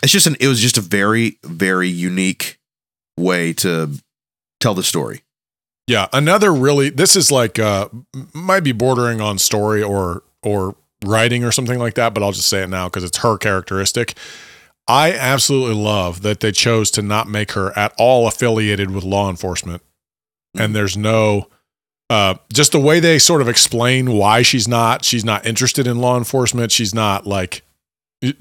[0.04, 0.36] it's just an.
[0.40, 2.60] It was just a very, very unique
[3.18, 3.98] way to
[4.60, 5.24] tell the story.
[5.88, 7.90] Yeah, another really this is like uh
[8.34, 10.76] might be bordering on story or or
[11.06, 14.16] writing or something like that, but I'll just say it now because it's her characteristic.
[14.88, 19.30] I absolutely love that they chose to not make her at all affiliated with law
[19.30, 19.84] enforcement.
[20.58, 21.48] And there's no
[22.10, 26.00] uh just the way they sort of explain why she's not she's not interested in
[26.00, 27.62] law enforcement, she's not like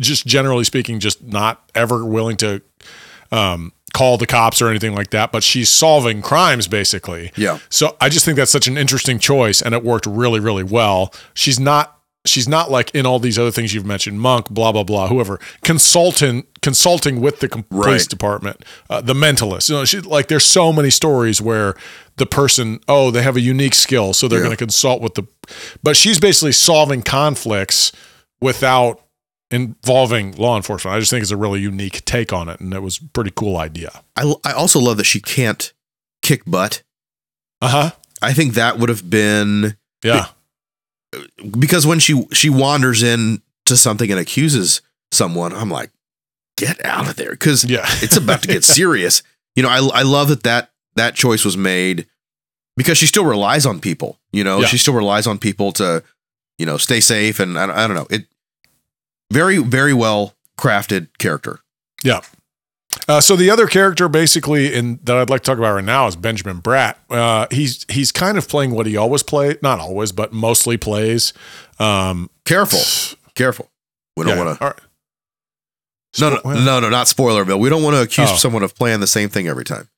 [0.01, 2.63] just generally speaking just not ever willing to
[3.31, 7.33] um call the cops or anything like that, but she's solving crimes basically.
[7.37, 7.59] Yeah.
[7.69, 11.13] So I just think that's such an interesting choice, and it worked really, really well.
[11.35, 11.98] She's not
[12.29, 15.39] she's not like in all these other things you've mentioned, monk, blah blah blah, whoever
[15.63, 19.69] consultant consulting with the com- police department, uh, the mentalist.
[19.69, 21.75] You know, she like there's so many stories where
[22.17, 24.45] the person oh they have a unique skill, so they're Yeah.
[24.47, 25.25] going to consult with the,
[25.83, 27.93] but she's basically solving conflicts
[28.41, 29.01] without
[29.51, 30.95] involving law enforcement.
[30.95, 33.33] I just think it's a really unique take on it, and it was a pretty
[33.35, 34.03] cool idea.
[34.17, 35.73] I I also love that she can't
[36.23, 36.83] kick butt.
[37.63, 37.91] Uh huh.
[38.21, 40.27] I think that would have been Yeah.
[41.59, 44.81] Because when she she wanders in to something and accuses
[45.13, 45.91] someone, I'm like,
[46.57, 47.85] get out of there because Yeah.
[48.03, 49.23] it's about to get serious.
[49.57, 52.07] You know, I I love that that that choice was made
[52.77, 54.19] because she still relies on people.
[54.33, 54.67] You know, Yeah.
[54.67, 56.03] she still relies on people to
[56.59, 58.27] you know stay safe and I, I don't know it.
[59.33, 61.61] Very very well crafted character.
[62.03, 62.21] Yeah.
[63.07, 66.07] Uh, so the other character, basically, in that I'd like to talk about right now
[66.07, 66.97] is Benjamin Bratt.
[67.11, 71.33] Uh, he's he's kind of playing what he always played, not always, but mostly plays.
[71.79, 72.81] Um, Careful,
[73.35, 73.71] careful.
[74.17, 74.65] We don't yeah, want to.
[74.65, 74.75] right.
[76.19, 77.61] No, no, no, no, not spoiler, Bill.
[77.61, 78.37] We don't want to accuse Oh.
[78.37, 79.89] someone of playing the same thing every time.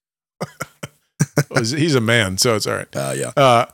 [1.54, 2.88] he's- he's a man, so it's all right.
[2.94, 3.32] Uh, yeah.
[3.36, 3.66] Uh,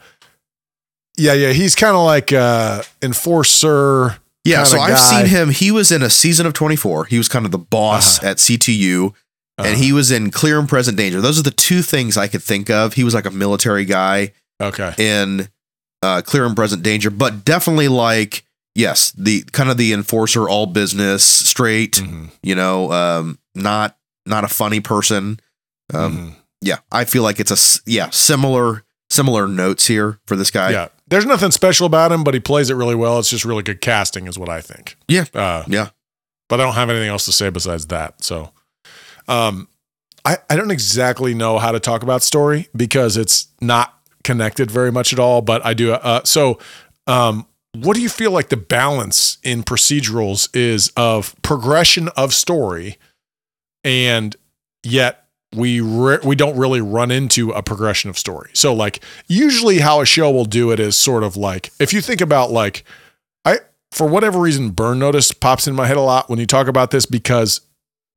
[1.17, 4.19] yeah, yeah, he's kind of like uh, enforcer.
[4.47, 5.23] Yeah, so I've guy.
[5.23, 5.51] seen him.
[5.51, 7.07] He was in a season of 24.
[7.07, 8.29] He was kind of the boss Uh-huh.
[8.31, 9.13] at CTU,
[9.59, 11.21] and he was in Clear and Present Danger.
[11.21, 12.95] Those are the two things I could think of.
[12.95, 15.49] He was like a military guy okay, in
[16.03, 20.67] uh, Clear and Present Danger, but definitely like yes, the kind of the enforcer, all
[20.67, 21.93] business, straight.
[21.93, 25.41] Mhm, You know, um, not not a funny person.
[25.95, 26.35] Um, mhm.
[26.63, 30.71] Yeah, I feel like it's a yeah similar similar notes here for this guy.
[30.73, 30.89] yeah.
[31.09, 33.19] There's nothing special about him, but he plays it really well.
[33.19, 34.97] It's just really good casting, is what I think.
[35.09, 35.25] Yeah.
[35.33, 35.91] Uh, Yeah.
[36.49, 38.23] but I don't have anything else to say besides that.
[38.25, 38.51] So,
[39.29, 39.69] um,
[40.25, 44.91] I, I don't exactly know how to talk about story because it's not connected very
[44.91, 45.93] much at all, but I do.
[45.93, 46.59] Uh, so,
[47.07, 52.97] um, what do you feel like the balance in procedurals is of progression of story
[53.85, 54.35] and
[54.83, 58.51] yet we re- we don't really run into a progression of story.
[58.53, 62.01] So like usually how a show will do it is sort of like if you
[62.01, 62.85] think about like
[63.45, 63.59] I
[63.93, 66.91] for whatever reason burn notice pops in my head a lot when you talk about
[66.91, 67.61] this because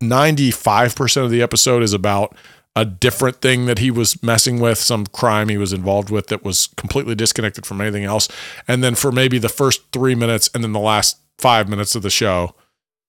[0.01, 2.35] 95% of the episode is about
[2.75, 6.43] a different thing that he was messing with, some crime he was involved with that
[6.43, 8.29] was completely disconnected from anything else.
[8.67, 12.03] And then for maybe the first 3 minutes and then the last 5 minutes of
[12.03, 12.55] the show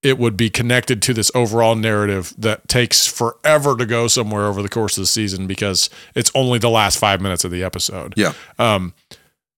[0.03, 4.63] it would be connected to this overall narrative that takes forever to go somewhere over
[4.63, 8.15] the course of the season because it's only the last five minutes of the episode.
[8.17, 8.33] Yeah.
[8.59, 8.95] Um,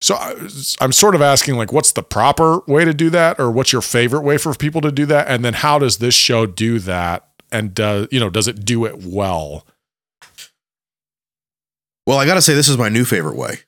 [0.01, 0.35] so I,
[0.81, 3.83] I'm sort of asking, like, what's the proper way to do that, or what's your
[3.83, 7.29] favorite way for people to do that, and then how does this show do that,
[7.53, 9.65] and does you know does it do it well?
[12.05, 13.61] Well, I got to say this is my new favorite way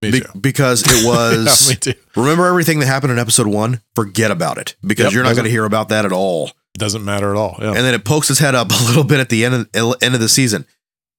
[0.00, 3.80] Be- because it was yeah, remember everything that happened in episode one.
[3.94, 6.50] Forget about it because Yep, you're not going to hear about that at all.
[6.74, 7.56] Doesn't matter at all.
[7.60, 7.68] Yeah.
[7.68, 10.14] and then it pokes its head up a little bit at the end of, end
[10.14, 10.64] of the season.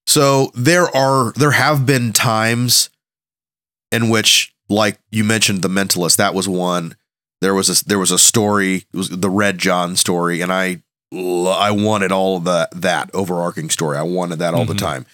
[0.08, 2.90] So there are there have been times
[3.92, 6.16] in which like you mentioned, The Mentalist.
[6.18, 6.96] That was one.
[7.42, 8.86] There was a there was a story.
[8.94, 10.82] It was the Red John story, and I
[11.14, 13.98] I wanted all of the that overarching story.
[13.98, 14.78] I wanted that all the Mhm.
[14.80, 15.06] time.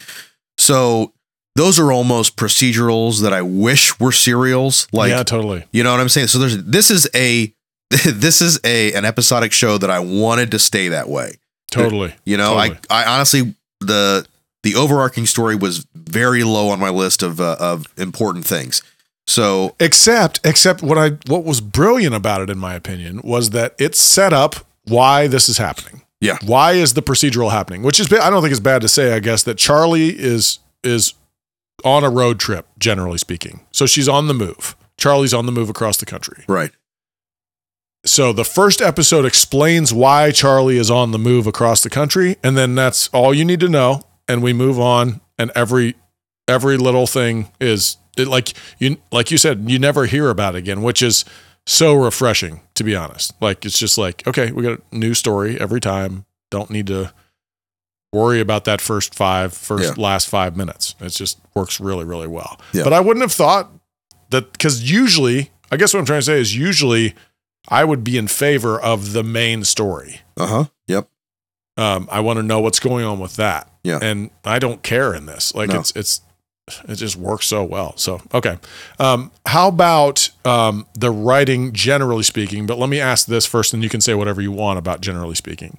[0.57, 1.13] So
[1.55, 4.87] those are almost procedurals that I wish were serials.
[4.91, 5.65] Like yeah, totally.
[5.71, 6.27] you know what I'm saying?
[6.27, 7.53] So there's this is a
[8.05, 11.35] this is a an episodic show that I wanted to stay that way.
[11.71, 12.13] Totally.
[12.25, 12.77] You know, Totally.
[12.89, 14.25] I I honestly the
[14.63, 18.81] the overarching story was very low on my list of uh, of important things.
[19.27, 23.75] So Except, except what I what was brilliant about it, in my opinion, was that
[23.79, 26.03] it set up why this is happening.
[26.21, 26.37] Yeah.
[26.45, 27.83] Why is the procedural happening?
[27.83, 29.13] Which is, I don't think it's bad to say.
[29.13, 31.13] I guess that Charlie is is
[31.83, 33.61] on a road trip, generally speaking.
[33.71, 34.75] So she's on the move.
[34.97, 36.45] Charlie's on the move across the country.
[36.47, 36.71] right,
[38.05, 42.57] So the first episode explains why Charlie is on the move across the country, and
[42.57, 44.03] then that's all you need to know.
[44.27, 45.95] And we move on, and every
[46.47, 50.59] every little thing is it, like you like you said, you never hear about it
[50.59, 51.25] again, which is
[51.67, 53.33] so refreshing to be honest.
[53.41, 56.25] Like it's just like okay, we got a new story every time.
[56.51, 57.11] Don't need to
[58.13, 60.03] worry about that first five, first Yeah.
[60.03, 60.95] last five minutes.
[61.01, 62.59] It just works really really well.
[62.73, 62.83] Yeah.
[62.83, 63.69] But I wouldn't have thought
[64.29, 67.13] that because usually, I guess what I'm trying to say is usually
[67.67, 70.21] I would be in favor of the main story.
[70.37, 71.09] uh huh, yep,
[71.77, 73.69] Um, I want to know what's going on with that.
[73.83, 73.99] Yeah.
[74.01, 75.53] And I don't care in this.
[75.55, 75.79] Like No.
[75.79, 76.21] it's it's
[76.87, 77.95] it just works so well.
[77.95, 78.57] So okay.
[78.97, 82.65] Um, how about um, the writing generally speaking?
[82.65, 85.35] But let me ask this first, and you can say whatever you want about generally
[85.35, 85.77] speaking.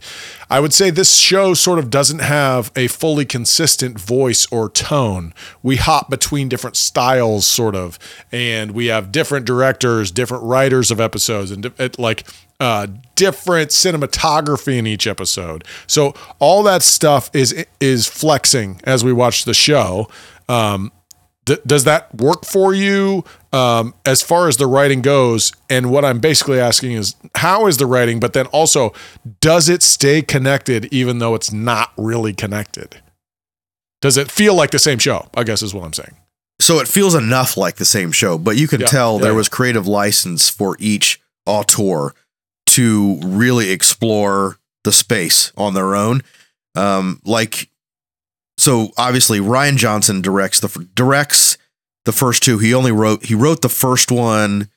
[0.49, 5.35] I would say this show sort of doesn't have a fully consistent voice or tone.
[5.61, 7.99] We hop between different styles, sort of,
[8.31, 12.25] and we have different directors, different writers of episodes, and it, like
[12.61, 15.65] uh, different cinematography in each episode.
[15.89, 20.09] So all that stuff is is flexing as we watch the show.
[20.49, 20.93] Um,
[21.45, 25.53] D- does that work for you um, as far as the writing goes?
[25.71, 28.19] And what I'm basically asking is, how is the writing?
[28.19, 28.93] But then also,
[29.41, 33.01] does it stay connected even though it's not really connected?
[34.03, 35.29] Does it feel like the same show?
[35.37, 36.17] I guess is what I'm saying.
[36.61, 39.35] So it feels enough like the same show, but you can Yeah, tell yeah, there
[39.35, 42.13] was creative license for each auteur
[42.67, 46.23] to really explore the space on their own.
[46.75, 47.69] Um, like,
[48.59, 51.59] so obviously Rian Johnson directs the directs
[52.05, 52.59] the first two.
[52.59, 54.71] He only wrote he wrote the first one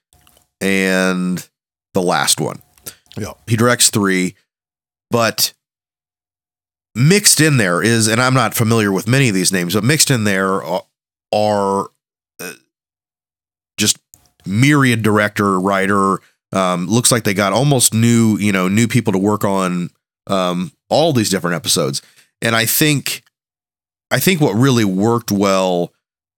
[0.61, 1.47] and
[1.93, 2.61] the last one.
[3.17, 3.33] Yeah.
[3.47, 4.35] He directs three,
[5.11, 5.53] but
[6.95, 10.11] mixed in there is, and I'm not familiar with many of these names, but mixed
[10.11, 10.83] in there are,
[11.33, 11.89] are
[12.39, 12.53] uh,
[13.77, 13.97] just
[14.45, 16.19] myriad director, writer.
[16.51, 19.89] Um, looks like they got almost new, you know, new people to work on
[20.27, 22.01] um, all these different episodes.
[22.41, 23.23] And I think,
[24.12, 25.93] I think what really worked well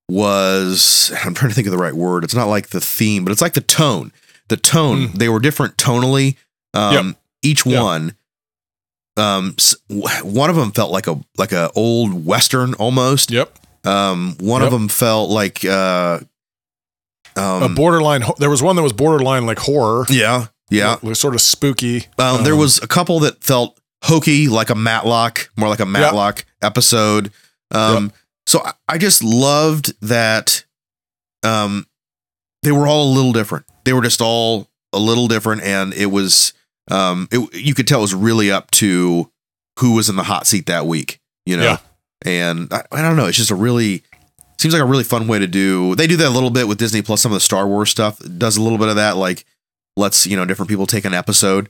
[0.10, 2.24] was I'm trying to think of the right word.
[2.24, 4.12] It's not like the theme, but it's like the tone.
[4.50, 5.08] The tone.
[5.10, 5.14] Mm.
[5.14, 6.36] They were different tonally.
[6.74, 7.82] Um, Each Yeah.
[7.84, 8.16] one.
[9.18, 9.56] Um,
[10.24, 13.30] one of them felt like a like a old western almost.
[13.32, 13.58] Yep.
[13.84, 16.20] Um, one of them felt like uh,
[17.36, 18.24] a um, borderline.
[18.40, 20.06] There was one that was borderline like horror.
[20.10, 20.94] yeah, yeah.
[20.96, 22.08] It was sort of spooky.
[22.18, 25.86] Um, there Um, was a couple that felt hokey, like a Matlock, more like a
[25.86, 27.32] Matlock episode.
[27.72, 28.12] Um,
[28.48, 30.66] so I, I just loved that.
[31.44, 31.86] Um,
[32.64, 33.66] they were all a little different.
[33.86, 36.54] They were just all a little different, and it was
[36.90, 39.32] um, it, you could tell it was really up to
[39.80, 41.20] who was in the hot seat that week.
[41.46, 41.78] You know, Yeah.
[42.24, 43.26] and I, I don't know.
[43.26, 44.04] It's just a really
[44.60, 45.96] seems like a really fun way to do.
[45.96, 47.22] They do that a little bit with Disney Plus.
[47.22, 49.46] Some of the Star Wars stuff does a little bit of that, like
[49.98, 51.70] lets you know different people take an episode.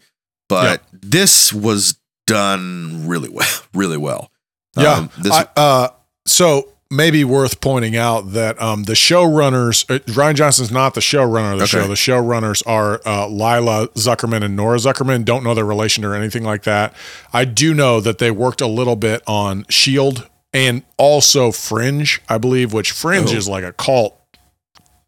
[0.49, 4.30] But this was done really well, really well.
[4.77, 4.93] Yeah.
[4.93, 5.87] Um, this I, uh,
[6.25, 11.53] so maybe worth pointing out that um, the showrunners, uh, Rian Johnson's not the showrunner
[11.53, 11.71] of the Okay.
[11.83, 11.87] show.
[11.87, 15.23] The showrunners are uh, Lilla Zuckerman and Nora Zuckerman.
[15.25, 16.93] Don't know their relation or anything like that.
[17.33, 22.37] I do know that they worked a little bit on Shield and also Fringe, I
[22.37, 23.37] believe, which Fringe Oh.
[23.37, 24.17] is like a cult.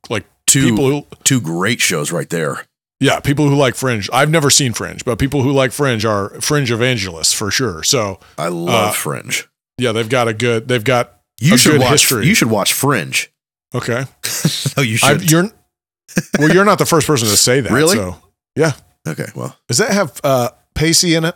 [0.09, 2.65] Like two people who, two great shows right there.
[2.99, 4.09] yeah, people who like Fringe.
[4.13, 7.83] I've never seen Fringe, but people who like Fringe are Fringe evangelists for sure.
[7.83, 9.43] So I love Uh, Fringe.
[9.77, 10.67] Yeah, they've got a good.
[10.67, 11.91] They've got You a should good watch.
[11.91, 12.27] history.
[12.27, 13.31] You should watch Fringe.
[13.73, 14.05] okay.
[14.77, 15.31] oh, you I, should.
[15.31, 15.49] you're
[16.39, 16.53] well.
[16.53, 17.71] You're not the first person to say that.
[17.71, 17.95] Really?
[17.95, 18.17] So
[19.07, 21.35] okay, well, does that have uh, Pacey in it?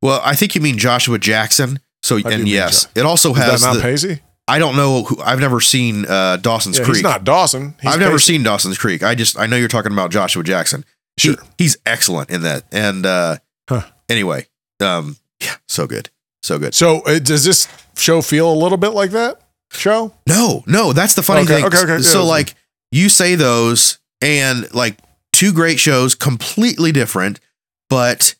[0.00, 1.78] well, I think you mean Joshua Jackson.
[2.02, 3.60] So do and yes, it also has.
[3.60, 4.20] that not the- Pacey?
[4.48, 5.04] I don't know.
[5.04, 6.96] Who, I've never seen uh, Dawson's Yeah, Creek.
[6.96, 7.76] he's not Dawson.
[7.80, 9.04] He's I've never seen Dawson's Creek.
[9.04, 10.84] I just I know you're talking about Joshua Jackson.
[11.16, 11.36] He- Sure.
[11.58, 12.64] he's excellent in that.
[12.72, 13.36] And uh,
[13.68, 13.82] Huh.
[14.08, 14.48] anyway,
[14.80, 16.10] um, yeah, so good,
[16.42, 16.74] so good.
[16.74, 20.12] So uh, does this show feel a little bit like that show?
[20.28, 21.64] No, no, that's the funny Okay, thing.
[21.66, 22.28] okay, okay, So yeah.
[22.28, 22.54] like
[22.90, 24.98] you say those and like
[25.32, 27.40] two great shows, completely different,
[27.88, 28.34] but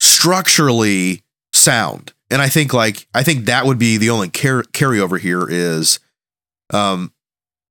[0.00, 1.22] structurally
[1.52, 2.12] sound.
[2.30, 5.98] And I think like I think that would be the only car- carryover here is
[6.72, 7.12] um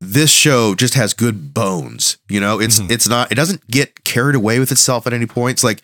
[0.01, 2.17] this show just has good bones.
[2.29, 2.91] You know, it's Mhm.
[2.91, 5.63] it's not it doesn't get carried away with itself at any points.
[5.63, 5.81] Like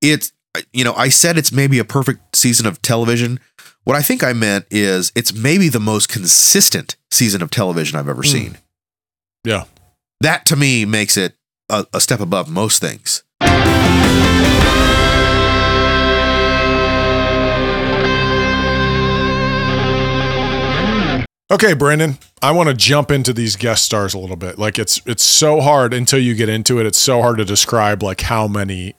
[0.00, 0.32] it's
[0.72, 3.40] you know, I said it's maybe a perfect season of television.
[3.84, 8.08] What I think I meant is it's maybe the most consistent season of television I've
[8.08, 8.26] ever Mm.
[8.32, 8.58] seen.
[9.44, 9.64] Yeah.
[10.20, 11.34] That to me makes it
[11.68, 13.22] a, a step above most things.
[21.50, 24.58] Okay, Brandon, I want to jump into these guest stars a little bit.
[24.58, 26.86] Like it's it's so hard until you get into it.
[26.86, 28.94] It's so hard to describe like how many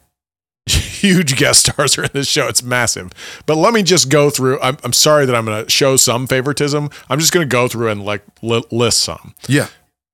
[1.03, 2.47] huge guest stars are in this show.
[2.47, 3.11] It's massive.
[3.45, 4.59] But let me just go through.
[4.61, 6.89] I'm, I'm sorry that I'm going to show some favoritism.
[7.09, 9.35] I'm just going to go through and like li- list some.
[9.47, 9.67] Yeah.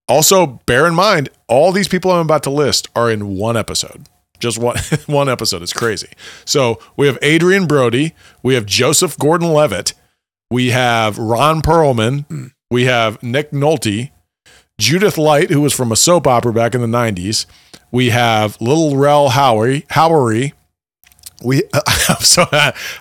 [0.07, 4.07] Also, bear in mind, all these people I'm about to list are in one episode.
[4.39, 5.61] Just one one episode.
[5.61, 6.09] It's crazy.
[6.45, 9.93] So we have Adrien Brody, we have Joseph Gordon-Levitt,
[10.49, 14.09] we have Ron Perlman, we have Nick Nolte,
[14.79, 17.45] Judith Light, who was from a soap opera back in the '90s.
[17.91, 20.53] We have Little Rel Howery, Howery.
[21.43, 21.63] We
[22.19, 22.45] so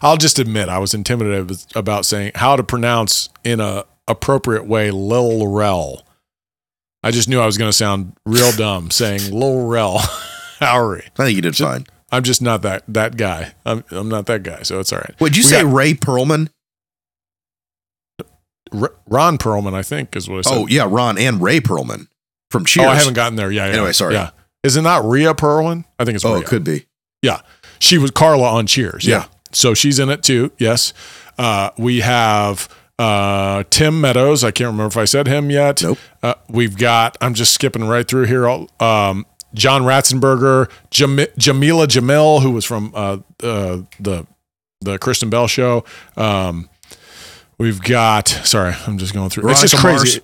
[0.03, 4.91] I'll just admit I was intimidated about saying how to pronounce in a appropriate way
[4.91, 6.05] Lil Rel.
[7.03, 9.99] I just knew I was going to sound real dumb saying Lil Rel
[10.61, 11.09] Howery.
[11.19, 11.87] I think you did fine.
[12.11, 13.55] I'm just not that that guy.
[13.67, 15.15] I'm I'm not that guy, so it's all right.
[15.21, 16.49] Would you We say got Ray Perlman?
[18.73, 20.57] R- Ron Perlman, I think, is what I said.
[20.59, 22.09] Oh, yeah, Ron and Ray Perlman
[22.51, 22.87] from Cheers.
[22.87, 23.51] Oh, I haven't gotten there.
[23.51, 23.73] Yeah, yeah.
[23.75, 24.15] Anyway, sorry.
[24.15, 24.31] Yeah,
[24.63, 25.85] is it not Rhea Perlman?
[25.99, 26.43] I think it's Oh, Rhea.
[26.43, 26.87] it could be.
[27.79, 29.07] She was Carla on Cheers.
[29.07, 29.17] Yeah.
[29.17, 29.25] Yeah.
[29.53, 30.53] So she's in it too.
[30.59, 30.93] Yes.
[31.39, 34.45] Uh, we have uh, Tim Meadows.
[34.45, 35.83] I can't remember if I said him yet.
[35.83, 35.99] Nope.
[36.23, 38.47] Uh, we've got, I'm just skipping right through here.
[38.49, 44.27] Um, John Ratzenberger, Jam- Jameela Jamil, who was from uh, uh, the
[44.81, 45.85] the Kristen Bell show.
[46.17, 46.69] Um,
[47.57, 49.49] we've got, sorry, I'm just going through.
[49.51, 50.21] it's just Veronica crazy.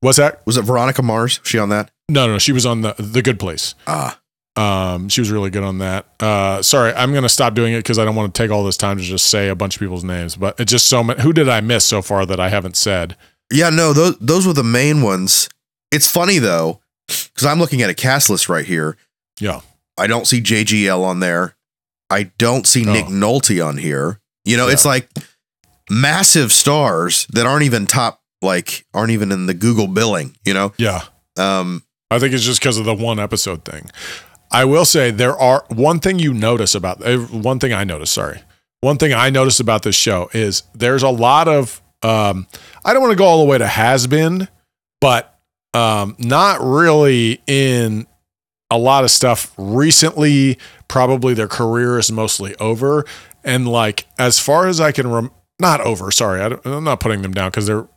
[0.00, 0.44] What's that?
[0.46, 1.40] Was it Veronica Mars?
[1.40, 1.90] Was she on that?
[2.08, 3.74] No, no, she was on the the Good Place.
[3.86, 4.18] Ah,
[4.56, 6.06] Um, she was really good on that.
[6.20, 8.76] Uh, sorry, I'm gonna stop doing it because I don't want to take all this
[8.76, 10.36] time to just say a bunch of people's names.
[10.36, 11.20] But it's just so many.
[11.22, 13.16] Who did I miss so far that I haven't said?
[13.52, 13.70] yeah.
[13.70, 15.48] No, those those were the main ones.
[15.90, 18.96] It's funny though, because I'm looking at a cast list right here.
[19.40, 19.60] Yeah.
[19.98, 21.56] I don't see JGL on there.
[22.10, 23.10] I don't see Nick Oh.
[23.10, 24.20] Nolte on here.
[24.44, 24.72] You know, Yeah.
[24.74, 25.08] it's like
[25.90, 30.36] massive stars that aren't even top, like aren't even in the Google billing.
[30.44, 31.02] You know, Yeah,
[31.36, 33.90] um, I think it's just because of the one episode thing.
[34.54, 38.14] I will say there are one thing you notice about uh, one thing I noticed.
[38.14, 38.40] Sorry,
[38.82, 42.46] one thing I noticed about this show is there's a lot of um,
[42.84, 44.46] I don't want to go all the way to has been,
[45.00, 45.36] but
[45.74, 48.06] um, not really in
[48.70, 50.56] a lot of stuff recently.
[50.86, 53.04] Probably their career is mostly over,
[53.42, 56.12] and like as far as I can, rem- not over.
[56.12, 57.88] Sorry, I I'm not putting them down because they're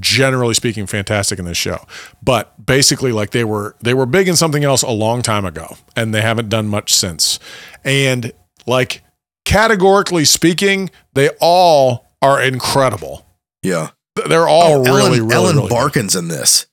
[0.00, 1.84] generally speaking fantastic in this show
[2.22, 5.76] but basically like they were they were big in something else a long time ago
[5.94, 7.38] and they haven't done much since
[7.84, 8.32] and
[8.66, 9.02] like
[9.44, 13.26] categorically speaking they all are incredible
[13.62, 13.90] yeah.
[14.28, 15.74] they're all Oh, really Ellen, really Ellen really good.
[15.74, 16.66] Barkin's in this.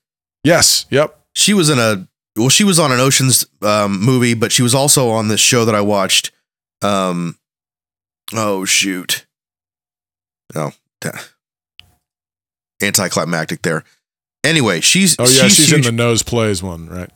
[0.44, 4.52] yes yep She was in a well, she was on an Ocean's um, movie, but
[4.54, 6.32] she was also on this show that I watched.
[6.82, 7.38] Um,
[8.34, 9.26] oh shoot,
[10.56, 10.72] oh,
[12.82, 13.84] anticlimactic there.
[14.44, 17.10] Anyway, she's oh yeah she's, in the nose plays one right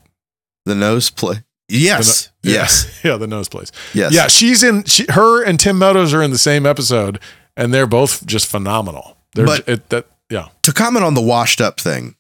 [0.66, 1.44] the nose play.
[1.70, 4.14] Yes, no- yes, yeah the nose plays yes.
[4.14, 7.20] yeah she's in she, her and tim meadows are in the same episode
[7.56, 11.62] and they're both just phenomenal they're But- it, that yeah To comment on the washed
[11.62, 12.16] up thing,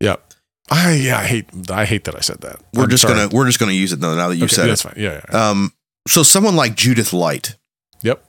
[0.00, 0.16] yeah
[0.70, 3.14] I yeah I hate I hate that I said that we're I'm just sorry.
[3.14, 4.14] gonna we're just gonna use it though.
[4.14, 5.02] Now that you Okay, said that's it, fine.
[5.02, 5.50] Yeah, yeah.
[5.50, 5.72] um,
[6.06, 7.56] so someone like Judith Light,
[8.02, 8.22] Yep.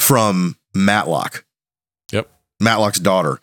[0.00, 1.44] from Matlock,
[2.12, 2.30] Yep.
[2.60, 3.40] Matlock's daughter,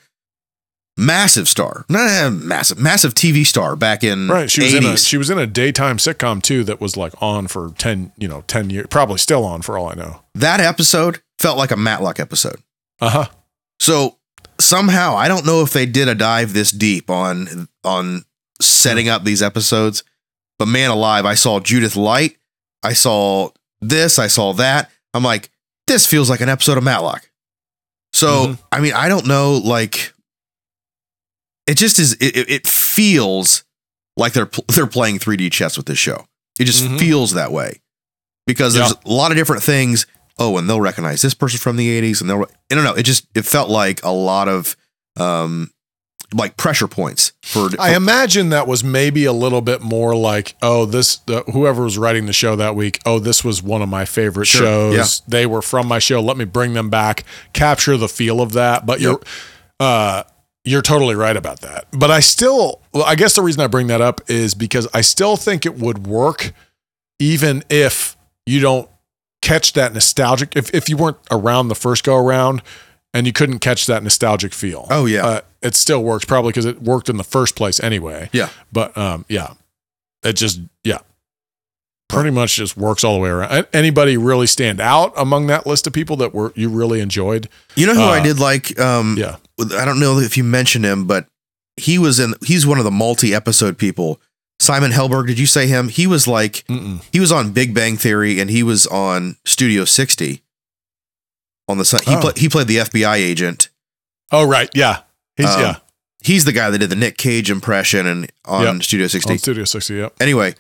[1.02, 4.50] massive star, massive, massive TV star back in right.
[4.50, 7.48] She was in a she was in a daytime sitcom too that was like on
[7.48, 10.22] for ten, you know, ten years, probably still on for all I know.
[10.36, 12.58] that episode felt like a Matlock episode.
[13.02, 13.26] Uh huh.
[13.80, 14.18] So
[14.60, 18.24] somehow I don't know if they did a dive this deep on on
[18.62, 20.04] setting up these episodes,
[20.60, 22.38] but man alive, I saw Judith Light,
[22.84, 23.50] I saw
[23.82, 24.92] this, I saw that.
[25.16, 25.50] I'm like,
[25.88, 27.28] this feels like an episode of Matlock.
[28.14, 28.60] So Mhm.
[28.72, 30.11] I mean, I don't know, like
[31.72, 32.14] it just is.
[32.16, 33.64] It, it- feels
[34.18, 36.26] like they're they're playing 3D chess with this show.
[36.60, 37.00] It just Mhm.
[37.00, 37.80] feels that way
[38.46, 40.06] because there's a lot of different things.
[40.38, 42.44] Oh, and they'll recognize this person from the 80s, and they'll.
[42.72, 42.94] I don't know.
[42.94, 44.76] It just it felt like a lot of
[45.18, 45.72] um,
[46.34, 47.70] like pressure points for.
[47.80, 51.98] I imagine that was maybe a little bit more like, oh, this uh, whoever was
[51.98, 53.00] writing the show that week.
[53.06, 54.96] Oh, this was one of my favorite Sure, shows.
[54.96, 55.06] yeah.
[55.30, 56.22] They were from my show.
[56.22, 58.86] Let me bring them back, capture the feel of that.
[58.86, 59.22] But you're,
[59.80, 60.24] uh,
[60.64, 61.88] you're totally right about that.
[61.92, 65.02] But I still, well, I guess the reason I bring that up is because I
[65.02, 66.54] still think it would work,
[67.20, 68.90] even if you don't
[69.42, 70.56] catch that nostalgic.
[70.56, 72.62] If if you weren't around the first go around.
[73.14, 74.88] And you couldn't catch that nostalgic feel.
[74.90, 75.26] Oh, yeah.
[75.26, 78.30] uh, it still works probably because it worked in the first place anyway.
[78.32, 79.56] yeah, But um, yeah,
[80.24, 81.00] it just yeah,
[82.12, 83.68] pretty much just works all the way around.
[83.74, 87.50] Anybody really stand out among that list of people that were you really enjoyed?
[87.76, 88.80] you know who I Uh, did like.
[88.80, 89.38] Um, Yeah,
[89.78, 91.28] I don't know if you mentioned him, but
[91.78, 92.34] he was in.
[92.46, 94.20] He's one of the multi-episode people.
[94.60, 95.88] Simon Helberg, did you say him?
[95.90, 97.02] He was like Mm-mm.
[97.12, 100.44] he was on Big Bang Theory and he was on Studio 60.
[101.68, 102.20] On the sun, he Oh.
[102.22, 103.70] played he played the FBI agent.
[104.32, 105.00] Oh right, yeah,
[105.36, 105.76] he's Um, yeah
[106.24, 108.84] He's the guy that did the Nick Cage impression and on Yep.
[108.84, 109.32] Studio 60.
[109.32, 109.96] on Studio sixty.
[109.96, 110.14] Yep.
[110.22, 110.54] anyway,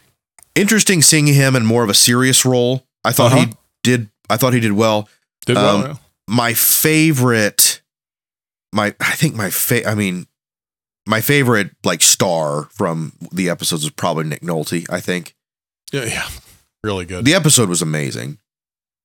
[0.55, 2.85] interesting seeing him in more of a serious role.
[3.03, 3.45] I thought Uh-huh.
[3.47, 4.09] he did.
[4.29, 5.09] I thought he did well.
[5.45, 5.75] Did well.
[5.77, 5.95] Um, yeah.
[6.27, 7.81] My favorite,
[8.73, 10.27] my I think my fa- I mean,
[11.07, 14.85] my favorite like star from the episodes was probably Nick Nolte.
[14.89, 15.35] I think
[15.91, 16.27] yeah, yeah,
[16.83, 17.25] really good.
[17.25, 18.37] the episode was amazing,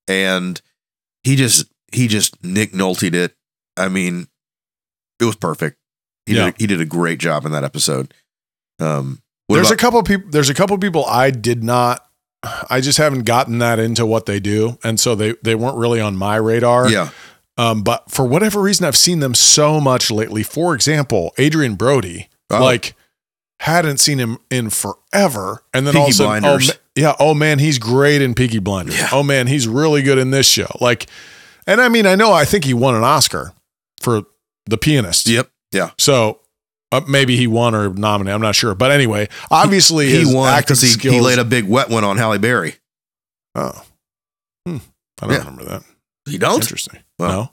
[0.07, 0.61] and
[1.25, 3.35] he just he just Nick Nolte'd it.
[3.77, 4.29] I mean,
[5.21, 5.79] it was perfect.
[6.27, 6.47] He Yeah.
[6.47, 8.13] did he did a great job in that episode.
[8.79, 10.31] Um, what there's about- a couple people.
[10.31, 12.03] There's a couple people I did not.
[12.71, 16.01] I just haven't gotten that into what they do, and so they they weren't really
[16.01, 16.89] on my radar.
[16.89, 17.11] yeah
[17.59, 20.43] Um, but for whatever reason, I've seen them so much lately.
[20.43, 22.63] For example, Adrien Brody, Oh.
[22.63, 22.95] like,
[23.61, 26.69] hadn't seen him in forever, and then Peaky all of a sudden, oh, Blinders.
[26.69, 28.97] ma- yeah, oh man, he's great in Peaky Blinders.
[28.99, 29.09] Yeah.
[29.13, 30.69] Oh man, he's really good in this show.
[30.81, 31.07] Like,
[31.67, 33.53] and I mean, I know, I think he won an Oscar
[34.03, 34.23] for
[34.67, 35.27] The Pianist.
[35.27, 36.41] yep yeah So
[36.93, 38.35] uh, maybe he won or nominated.
[38.35, 41.15] I'm not sure, but anyway, obviously he his won because he, skills.
[41.15, 42.77] he laid a big wet one on Halle Berry.
[43.55, 43.83] oh,
[44.67, 44.77] hmm.
[45.21, 45.39] I don't Yeah.
[45.39, 45.83] remember that.
[46.27, 46.61] You don't?
[46.61, 47.01] Interesting.
[47.19, 47.53] Well, no.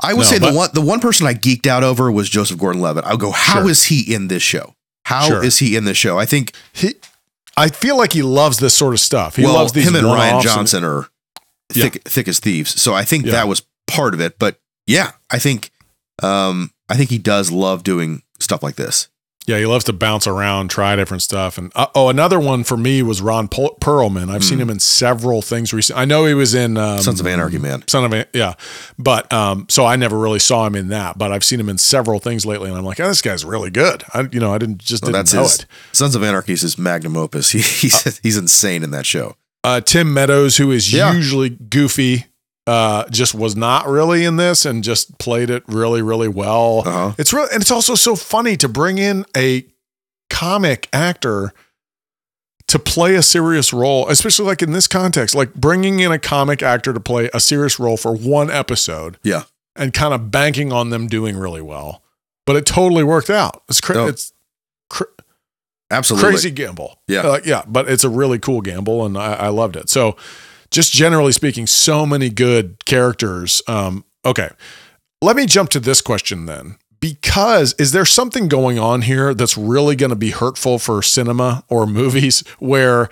[0.00, 2.28] I would No, say but- the one the one person I geeked out over was
[2.28, 3.04] Joseph Gordon-Levitt.
[3.04, 3.96] I'll go, how is Sure.
[3.98, 4.74] he in this show?
[5.04, 5.68] How is Sure.
[5.68, 6.18] he in this show?
[6.18, 6.94] I think he
[7.56, 9.36] I feel like he loves this sort of stuff.
[9.36, 11.08] He well, loves these him and Rian Johnson are
[11.74, 11.84] Yeah.
[11.90, 12.80] thick thick as thieves.
[12.80, 13.32] So I think Yeah.
[13.32, 14.38] that was part of it.
[14.38, 15.70] But yeah, I think
[16.22, 19.08] um I think he does love doing stuff like this.
[19.46, 21.58] yeah, he loves to bounce around, try different stuff.
[21.58, 24.30] And uh, oh, another one for me was Ron Perlman.
[24.30, 26.00] I've seen him in several things recently.
[26.02, 26.98] I know he was in um.
[27.00, 27.82] Sons of Anarchy, man.
[27.88, 28.54] Son of An- yeah,
[28.98, 31.78] but um, so I never really saw him in that, but I've seen him in
[31.78, 34.04] several things lately, and I'm like, oh, this guy's really good.
[34.14, 35.66] I, you know, I didn't just Well, didn't know his it.
[35.92, 37.50] Sons of Anarchy is his magnum opus.
[37.52, 39.34] He, he's he's insane in that show.
[39.64, 41.12] Uh, Tim Meadows, who is Yeah.
[41.14, 42.26] usually goofy,
[42.66, 46.82] uh, just was not really in this and just played it really, really well.
[46.86, 47.12] Uh-huh.
[47.18, 49.66] It's real, and it's also so funny to bring in a
[50.30, 51.52] comic actor
[52.68, 56.62] to play a serious role, especially like in this context, like bringing in a comic
[56.62, 59.42] actor to play a serious role for one episode Yeah.
[59.76, 62.02] and kind of banking on them doing really well.
[62.46, 63.62] But it totally worked out.
[63.68, 64.06] It's cra- Oh.
[64.06, 64.32] it's
[64.88, 65.02] cr-
[65.90, 66.30] Absolutely.
[66.30, 66.98] crazy gamble.
[67.08, 67.20] Yeah.
[67.20, 69.90] Uh, yeah, but it's a really cool gamble, and I, I loved it.
[69.90, 70.16] So,
[70.72, 73.62] just generally speaking, so many good characters.
[73.68, 74.50] Um, okay,
[75.20, 76.76] let me jump to this question then.
[76.98, 81.64] Because is there something going on here that's really going to be hurtful for cinema
[81.68, 83.08] or movies where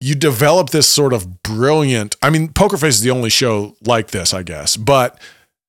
[0.00, 2.16] you develop this sort of brilliant?
[2.22, 5.20] I mean, Poker Face is the only show like this, I guess, but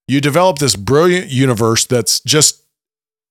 [0.07, 2.63] you develop this brilliant universe that's just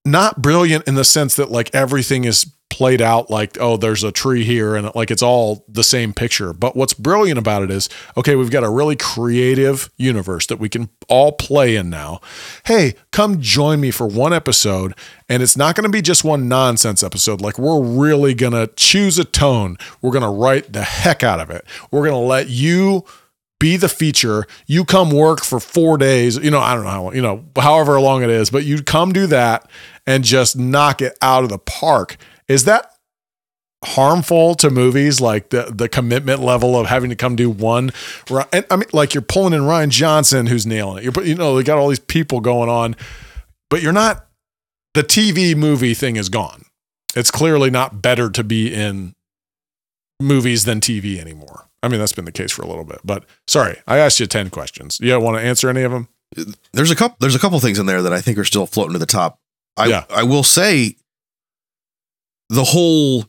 [0.05, 4.11] not brilliant in the sense that like everything is played out like oh there's a
[4.11, 7.87] tree here and like it's all the same picture but what's brilliant about it is
[8.17, 12.19] okay we've got a really creative universe that we can all play in now
[12.65, 14.95] hey come join me for one episode
[15.29, 18.67] and it's not going to be just one nonsense episode like we're really going to
[18.75, 22.27] choose a tone we're going to write the heck out of it we're going to
[22.27, 23.05] let you
[23.63, 24.45] be the feature.
[24.67, 26.37] You come work for four days.
[26.37, 29.13] You know, I don't know how, you know, however long it is, but you come
[29.13, 29.71] do that
[30.05, 32.17] and just knock it out of the park.
[32.49, 32.93] Is that
[33.85, 35.21] harmful to movies?
[35.21, 37.91] Like the the commitment level of having to come do one,
[38.53, 41.05] and I mean, like you're pulling in Rian Johnson, who's nailing it.
[41.05, 42.97] You're, you know, they got all these people going on,
[43.71, 44.27] but you're not.
[44.95, 46.67] The TV movie thing is gone.
[47.17, 49.15] It's clearly not better to be in
[50.21, 51.69] movies than TV anymore.
[51.83, 53.01] I mean, that's been the case for a little bit.
[53.03, 55.01] But sorry, I asked you 10 questions.
[55.01, 56.09] You want to answer any of them?
[56.73, 58.95] there's a couple there's a couple things in there that I think are still floating
[58.95, 59.39] to the top.
[59.77, 60.05] I Yeah.
[60.09, 60.97] I will say
[62.53, 63.27] the whole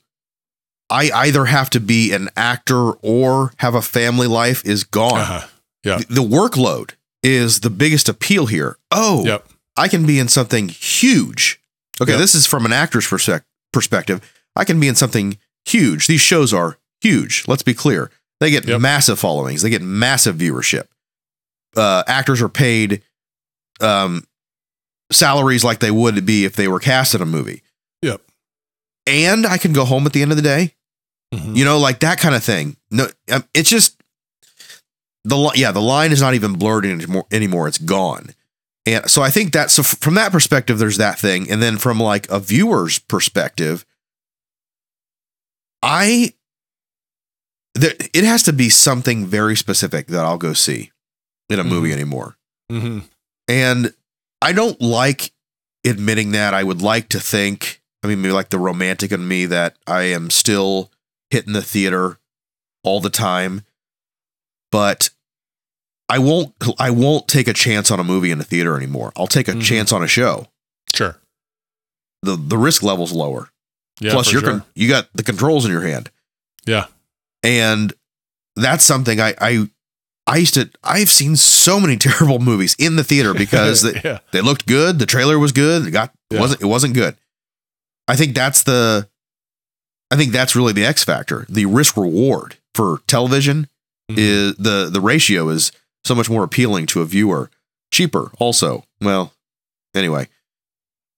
[0.89, 5.19] I either have to be an actor or have a family life is gone.
[5.19, 5.47] Uh-huh.
[5.83, 5.97] Yeah.
[5.97, 6.91] The, the workload
[7.23, 8.77] is the biggest appeal here.
[8.91, 9.47] Oh, Yep.
[9.75, 11.59] I can be in something huge.
[11.99, 12.19] Okay, Yep.
[12.21, 14.21] this is from an actor's persec- perspective.
[14.55, 16.05] I can be in something huge.
[16.07, 17.45] These shows are huge.
[17.47, 18.11] Let's be clear.
[18.39, 18.81] They get Yep.
[18.81, 19.61] massive followings.
[19.63, 20.87] They get massive viewership.
[21.75, 23.01] Uh, actors are paid
[23.79, 24.25] um,
[25.11, 27.63] salaries like they would be if they were cast in a movie.
[29.05, 30.75] And I can go home at the end of the day.
[31.33, 31.55] Mhm.
[31.55, 32.77] You know, like that kind of thing.
[32.91, 34.01] No, um, it's just
[35.23, 37.25] the yeah, the line is not even blurred anymore.
[37.31, 38.33] Anymore, it's gone.
[38.85, 41.99] And so I think that so from that perspective, there's that thing, and then from
[41.99, 43.85] like a viewer's perspective,
[45.81, 46.33] I
[47.75, 50.91] there, it has to be something very specific that I'll go see
[51.49, 52.37] in a movie anymore.
[52.71, 53.03] Mhm.
[53.47, 53.93] And
[54.41, 55.31] I don't like
[55.85, 56.53] admitting that.
[56.53, 60.03] I would like to think, I mean, maybe like the romantic in me that I
[60.03, 60.91] am still
[61.29, 62.19] hitting the theater
[62.83, 63.61] all the time.
[64.71, 65.09] But
[66.09, 69.13] I won't I won't take a chance on a movie in a theater anymore.
[69.15, 69.61] I'll take a Mhm.
[69.63, 70.47] chance on a show.
[70.93, 71.17] Sure.
[72.23, 73.49] The the risk level's lower.
[74.01, 74.11] Yeah.
[74.11, 74.49] Plus you're sure.
[74.59, 76.09] con- you got the controls in your hand.
[76.65, 76.87] Yeah.
[77.43, 77.93] And
[78.55, 79.69] that's something I I
[80.27, 84.19] I used to I've seen so many terrible movies in the theater because they, yeah.
[84.31, 84.99] they looked good.
[84.99, 85.87] The trailer was good.
[85.87, 86.39] It got Yeah.
[86.41, 87.15] wasn't it wasn't good.
[88.07, 89.07] I think that's the
[90.11, 91.45] I think that's really the X factor.
[91.49, 93.67] The risk reward for television
[94.11, 94.17] Mhm.
[94.17, 95.71] is the the ratio is
[96.05, 97.49] so much more appealing to a viewer.
[97.91, 98.83] Cheaper also.
[99.01, 99.33] Well,
[99.95, 100.27] anyway.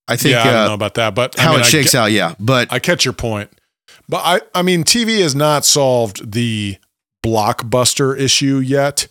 [0.08, 1.94] I think yeah, I don't uh, know about that, but I how mean, it shakes
[1.94, 2.36] get- out, yeah.
[2.40, 3.50] But I catch your point,
[4.08, 6.78] but I, I mean, TV has not solved the
[7.26, 9.08] blockbuster issue yet.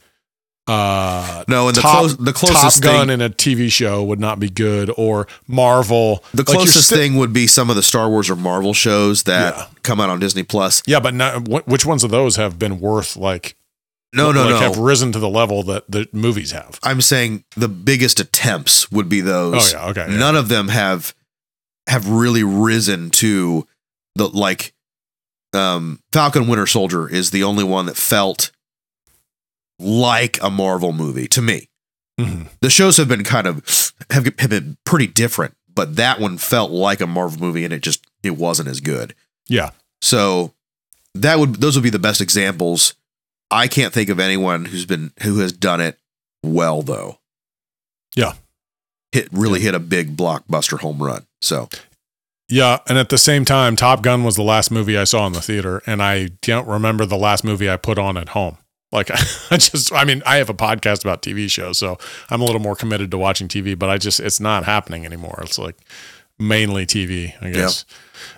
[0.67, 4.03] Uh, no, and the Top- close the Top closest Gun thing in a TV show
[4.03, 6.25] would not be good, or Marvel.
[6.33, 9.25] the Like, closest sti- thing would be some of the Star Wars or Marvel shows
[9.25, 9.67] that Yeah.
[9.83, 10.83] come out on Disney Plus.
[10.87, 13.57] Yeah, but not, which ones of those have been worth like?
[14.15, 14.59] No, no, like, no.
[14.61, 16.79] Have risen to the level that the movies have.
[16.83, 19.75] I'm saying the biggest attempts would be those.
[19.75, 20.07] Oh yeah, okay.
[20.09, 20.17] yeah.
[20.17, 21.15] None of them have
[21.89, 23.67] have really risen to
[24.15, 24.73] the like
[25.53, 28.53] um Falcon Winter Soldier is the only one that felt
[29.79, 31.69] like a Marvel movie to me.
[32.21, 32.49] Mhm.
[32.61, 36.71] The shows have been kind of have, have been pretty different, but that one felt
[36.71, 39.15] like a Marvel movie and it just it wasn't as good.
[39.49, 39.71] Yeah.
[40.01, 40.55] So
[41.15, 42.95] that would those would be the best examples.
[43.51, 45.99] I can't think of anyone who's been who has done it
[46.45, 47.19] well though.
[48.15, 48.35] Yeah.
[49.13, 51.27] Hit really hit a big blockbuster home run.
[51.41, 51.69] So
[52.49, 55.33] Yeah, and at the same time, Top Gun was the last movie I saw in
[55.33, 58.59] the theater, and I don't remember the last movie I put on at home.
[58.95, 59.11] Like
[59.51, 61.99] I just, I mean, I have a podcast about TV shows, so
[62.31, 63.79] I'm a little more committed to watching TV.
[63.79, 65.41] But I just, it's not happening anymore.
[65.43, 65.77] It's like
[66.39, 67.85] mainly TV, I guess.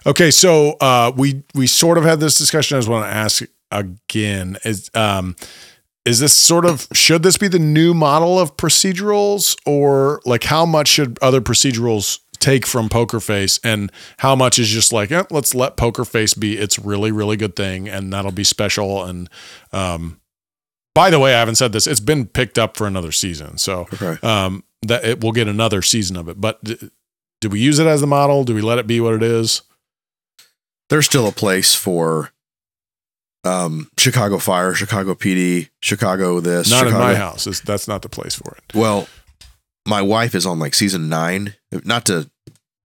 [0.07, 2.77] Okay, so uh, we we sort of had this discussion.
[2.77, 5.37] I just want to ask again: is um,
[6.05, 10.67] is this sort of should this be the new model of procedurals, or like how
[10.67, 15.25] much should other procedurals take from Poker Face, and how much is just like eh,
[15.31, 19.05] let's let Poker Face be its really really good thing, and that'll be special.
[19.05, 19.29] And
[19.73, 20.21] um,
[20.97, 23.87] by the way, I haven't said this; it's been picked up for another season, so
[23.93, 24.17] okay.
[24.27, 26.41] um, that it will get another season of it.
[26.41, 26.91] But d-
[27.43, 28.45] do we use it as the model?
[28.45, 29.61] Do we let it be what it is?
[30.89, 32.31] There's still a place for
[33.45, 36.97] um Chicago Fire, Chicago PD, Chicago this, Not Chicago.
[36.97, 37.47] in my house.
[37.47, 38.75] It's, that's not the place for it.
[38.75, 39.07] Well,
[39.87, 41.55] my wife is on like season nine.
[41.85, 42.31] Not to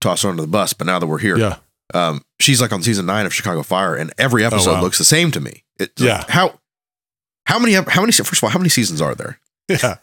[0.00, 1.56] toss her under the bus, but now that we're here, Yeah.
[1.94, 4.82] um, she's like on season nine of Chicago Fire, and every episode Oh, wow.
[4.82, 5.64] looks the same to me.
[5.78, 6.24] It, Yeah.
[6.28, 6.58] How
[7.46, 9.38] how many how many first of all how many seasons are there,
[9.68, 9.96] Yeah.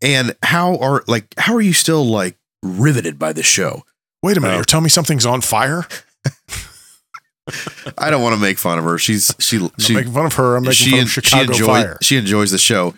[0.00, 3.84] and how are like how are you still like riveted by this show?
[4.22, 4.52] Wait a minute.
[4.54, 4.56] Oh.
[4.58, 5.86] You're telling me something's on fire?
[7.98, 8.98] I don't want to make fun of her.
[8.98, 10.56] She's she I'm she making fun of her.
[10.56, 11.98] I'm making she, fun of Chicago she, enjoy- Fire.
[12.00, 12.94] she enjoys the show.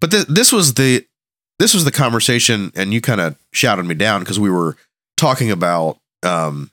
[0.00, 1.04] But th- this was the
[1.58, 4.76] this was the conversation, and you kind of shouted me down because we were
[5.16, 6.70] talking about um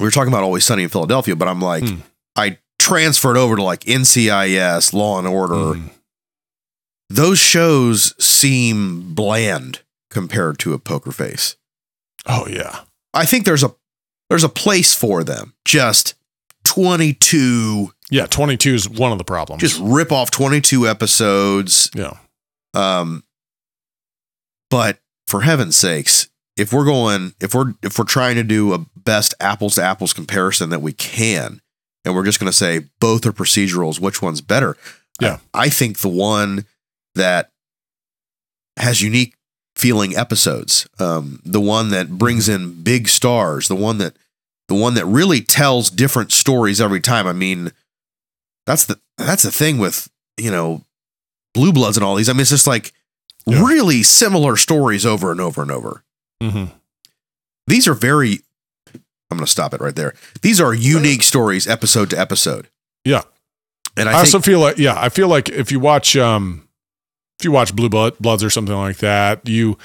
[0.00, 1.96] we were talking about Always Sunny in Philadelphia, but I'm like Hmm.
[2.34, 5.54] I transferred over to like NCIS, Law and Order.
[5.78, 5.90] Mm.
[7.10, 11.56] Those shows seem bland compared to a Poker Face.
[12.26, 12.80] Oh yeah.
[13.14, 13.74] I think there's a
[14.28, 15.54] there's a place for them.
[15.64, 16.14] Just
[16.64, 18.26] 22 Yeah.
[18.26, 19.60] 22 is one of the problems.
[19.62, 22.16] just rip off 22 episodes yeah.
[22.74, 23.24] Um,
[24.70, 28.84] but for heaven's sakes, if we're going, if we're if we're trying to do a
[28.96, 31.60] best apples to apples comparison that we can,
[32.08, 34.76] and we're just going to say both are procedurals, which one's better?
[35.20, 35.38] Yeah.
[35.54, 36.64] I, I think the one
[37.14, 37.50] that
[38.76, 39.34] has unique
[39.76, 44.16] feeling episodes, um, the one that brings in big stars, the one that
[44.68, 47.26] the one that really tells different stories every time.
[47.26, 47.72] I mean,
[48.66, 50.82] that's the that's the thing with you know
[51.54, 52.28] Blue Bloods and all these.
[52.28, 52.92] I mean, it's just like
[53.46, 53.64] Yeah.
[53.64, 56.02] really similar stories over and over and over.
[56.42, 56.66] Mm-hmm.
[57.66, 58.40] These are very.
[59.30, 60.14] I'm going to stop it right there.
[60.42, 62.68] These are unique stories, episode to episode.
[63.04, 63.22] Yeah.
[63.96, 66.68] and I, I, think, also feel like, yeah, I feel like if you watch, um,
[67.38, 69.76] if you watch Blue Blood, Bloods or something like that, you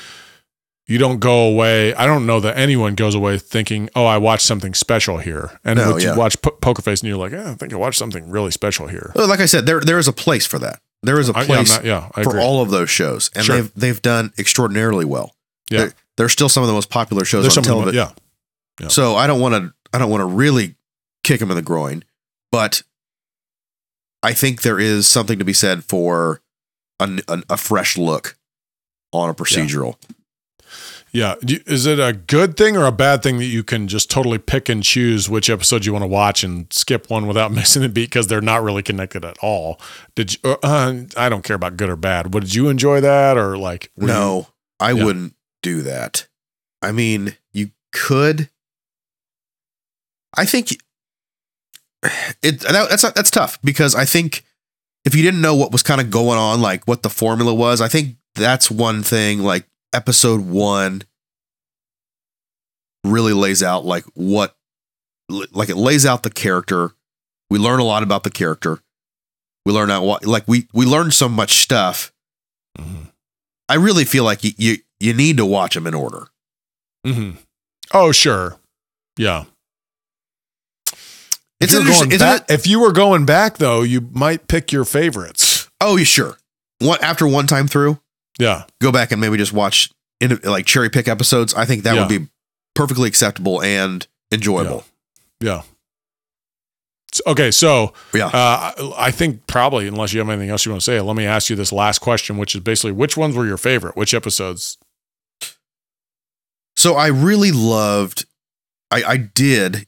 [0.88, 1.94] you don't go away.
[1.96, 5.78] I don't know that anyone goes away thinking, "Oh, I watched something special here." And
[5.80, 6.12] No, yeah.
[6.14, 8.52] you watch po- Poker Face, and you're like, "Yeah, I think I watched something really
[8.52, 10.82] special here." Well, like I said, there there is a place for that.
[11.02, 13.46] There is a yeah, I'm place not- yeah, I for all of those shows, and
[13.46, 13.56] Sure.
[13.56, 15.36] they've they've done extraordinarily well.
[15.70, 15.78] Yeah.
[15.80, 18.16] They're, they're still some of the most popular shows There's on some of them, television.
[18.18, 18.23] yeah,
[18.80, 18.88] yeah.
[18.88, 20.76] So I don't want to I don't want to really
[21.24, 22.04] kick him in the groin,
[22.52, 22.84] but
[24.22, 26.42] I think there is something to be said for
[27.00, 28.38] a, a, a fresh look
[29.12, 29.96] on a procedural.
[31.12, 31.36] Yeah.
[31.46, 34.40] You- Is it a good thing or a bad thing that you can just totally
[34.40, 37.90] pick and choose which episode you want to watch and skip one without missing a
[37.90, 39.80] beat because they're not really connected at all?
[40.16, 40.58] Did you?
[40.64, 42.32] Uh, I don't care about good or bad.
[42.32, 43.92] Did you enjoy that or like?
[43.96, 44.48] were you- No,
[44.80, 45.04] I Yeah.
[45.04, 46.28] wouldn't do that.
[46.82, 48.50] I mean, you could.
[50.36, 50.72] I think
[52.42, 54.44] it that, that's that's tough because I think
[55.06, 57.82] if you didn't know what was kind of going on, like what the formula was,
[57.82, 59.40] I think that's one thing.
[59.40, 61.04] Like episode one
[63.04, 64.56] really lays out like what,
[65.30, 66.92] like it lays out the character.
[67.50, 68.80] We learn a lot about the character.
[69.66, 72.12] We learn out what like we we learn so much stuff
[72.78, 73.12] Mhm.
[73.70, 76.28] I really feel like you you, you need to watch them in order.
[77.06, 77.38] Mm-hmm.
[77.94, 78.58] Oh, sure.
[79.18, 79.46] Yeah.
[81.64, 82.54] It's if, you're going back, it?
[82.54, 85.70] if you were going back though, you might pick your favorites.
[85.82, 86.38] Oh, you sure?
[86.80, 88.00] One after one time through,
[88.40, 88.64] Yeah.
[88.82, 89.90] go back and maybe just watch
[90.20, 91.54] in, like cherry pick episodes.
[91.54, 92.28] I think that would be
[92.76, 94.86] perfectly acceptable and enjoyable.
[95.40, 95.62] Yeah.
[97.14, 98.28] S- Okay, so Yeah.
[98.28, 101.26] uh, I think probably, unless you have anything else you want to say, let me
[101.26, 103.96] ask you this last question, which is basically which ones were your favorite?
[103.96, 104.78] Which episodes?
[106.76, 108.26] So I really loved.
[108.92, 109.86] I I did,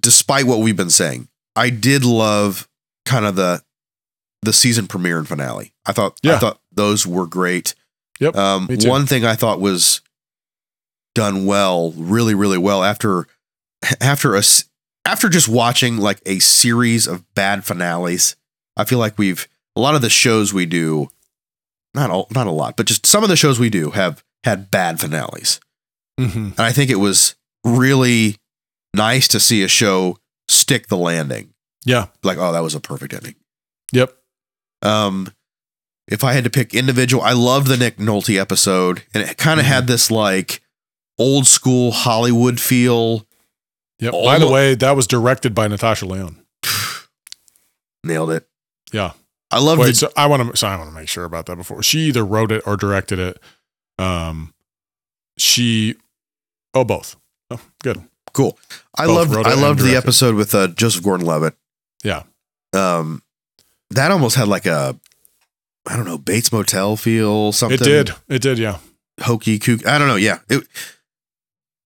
[0.00, 2.68] despite what we've been saying, I did love
[3.06, 3.62] kind of the
[4.42, 5.72] the season premiere and finale.
[5.84, 6.38] I thought I Yeah.
[6.38, 7.74] thought those were great.
[8.20, 8.88] Yep, Um, me too.
[8.88, 10.00] one thing I thought was
[11.14, 13.26] done well, really, really well after
[14.00, 14.64] after a s-
[15.04, 18.36] after just watching like a series of bad finales.
[18.76, 21.10] I feel like we've a lot of the shows we do,
[21.94, 24.70] not all, not a lot, but just some of the shows we do have had
[24.70, 25.60] bad finales,
[26.18, 26.38] Mm-hmm.
[26.56, 27.34] and I think it was
[27.64, 28.36] really
[28.94, 30.18] nice to see a show
[30.48, 31.54] stick the landing.
[31.84, 32.06] Yeah.
[32.22, 33.36] Like, oh, that was a perfect ending.
[33.92, 34.12] Yep.
[34.82, 35.32] Um,
[36.08, 39.60] if I had to pick individual, I loved the Nick Nolte episode, and it kind
[39.60, 39.74] of Mm-hmm.
[39.74, 40.60] had this like
[41.18, 43.26] old school Hollywood feel.
[44.00, 44.12] Yep.
[44.14, 46.42] All By the way, that was directed by Natasha Lyonne.
[48.04, 48.48] Nailed it.
[48.92, 49.12] Yeah.
[49.50, 50.56] I love Wait, the so I want to.
[50.56, 53.18] So I want to make sure about that before she either wrote it or directed
[53.18, 53.38] it.
[53.98, 54.54] Um,
[55.38, 55.96] she,
[56.72, 57.16] oh, both.
[57.50, 58.02] Oh, good.
[58.32, 58.58] Cool.
[58.96, 61.54] I both loved I loved the episode with uh, Joseph Gordon-Levitt.
[62.04, 62.22] Yeah.
[62.72, 63.22] Um,
[63.90, 64.98] that almost had like a
[65.86, 67.80] I don't know Bates Motel feel something.
[67.80, 68.10] It did.
[68.28, 68.58] It did.
[68.58, 68.78] Yeah.
[69.20, 69.86] hokey kook.
[69.86, 70.16] I don't know.
[70.16, 70.38] Yeah.
[70.48, 70.66] It,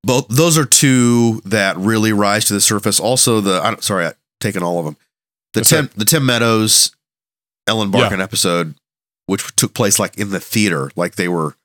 [0.02, 3.00] both those are two that really rise to the surface.
[3.00, 4.96] Also, the I'm sorry, I taken all of them.
[5.54, 6.94] The That's Tim the Tim Meadows,
[7.66, 8.74] Ellen Barkin episode,
[9.26, 11.56] which took place like in the theater, like they were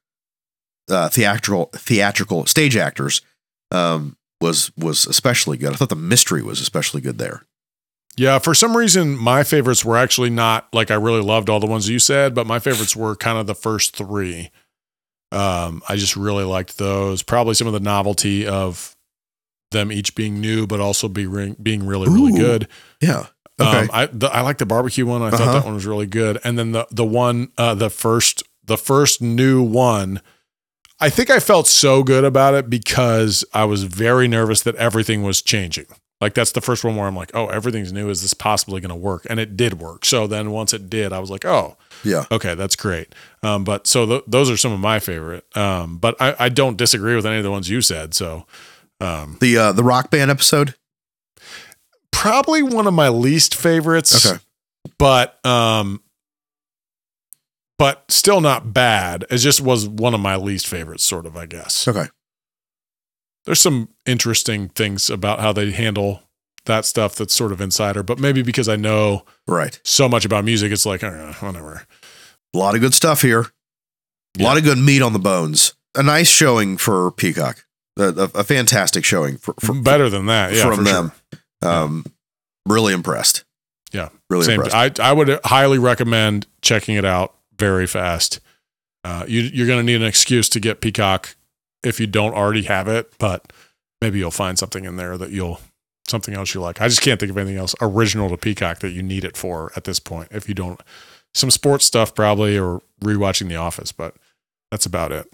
[0.90, 3.22] uh, theatrical theatrical stage actors,
[3.72, 5.74] um, was was especially good.
[5.74, 7.44] I thought the mystery was especially good there.
[8.18, 11.68] Yeah, for some reason, my favorites were actually not like I really loved all the
[11.68, 14.52] ones you said, but my favorites were kind of the first three.
[15.32, 17.22] Um, I just really liked those.
[17.24, 18.96] Probably some of the novelty of
[19.72, 22.68] them each being new, but also be re- being really, really Ooh, good.
[23.02, 23.28] Yeah.
[23.62, 23.82] Okay.
[23.82, 25.22] Um, I the, I like the barbecue one.
[25.22, 25.54] I thought Uh-huh.
[25.54, 26.40] that one was really good.
[26.44, 30.22] And then the the one uh, the first the first new one.
[31.02, 35.24] I think I felt so good about it because I was very nervous that everything
[35.24, 35.86] was changing.
[36.22, 38.10] Like that's the first one where I'm like, oh, everything's new.
[38.10, 39.26] Is this possibly going to work?
[39.30, 40.04] And it did work.
[40.04, 42.26] So then once it did, I was like, oh, yeah.
[42.30, 43.16] okay, that's great.
[43.42, 45.46] Um, but so th- those are some of my favorite.
[45.56, 48.14] Um, but I, I don't disagree with any of the ones you said.
[48.14, 48.46] So
[49.00, 50.76] um, The uh, the rock band episode.
[52.12, 54.26] probably one of my least favorites.
[54.26, 54.40] Okay.
[54.98, 56.02] but um
[57.80, 61.46] but still not bad it just was one of my least favorites sort of i
[61.48, 62.06] guess Okay.
[63.46, 66.22] there's some interesting things about how they handle
[66.66, 69.80] that stuff that's sort of insider but maybe because i know Right.
[69.84, 71.84] so much about music it's like uh, whatever
[72.54, 73.46] A lot of good stuff here.
[74.40, 75.74] A lot of good meat on the bones.
[75.96, 77.64] A nice showing for Peacock.
[77.98, 81.12] A, a, a fantastic showing for, for, better than that yeah from them.
[81.64, 81.72] sure.
[81.72, 82.06] Um,
[82.66, 83.44] really impressed.
[83.92, 84.10] Yeah.
[84.32, 84.62] really Same.
[84.62, 85.00] impressed.
[85.00, 88.40] I, I would highly recommend checking it out very fast
[89.04, 91.36] uh, you, you're going to need an excuse to get peacock
[91.84, 93.54] if you don't already have it, but
[94.02, 95.62] maybe you'll find something in there that you'll
[96.08, 96.82] something else you like.
[96.82, 99.72] I just can't think of anything else original to Peacock that you need it for
[99.76, 100.30] at this point.
[100.32, 100.82] If you don't,
[101.34, 104.16] some sports stuff probably, or rewatching The Office, but
[104.72, 105.32] that's about it.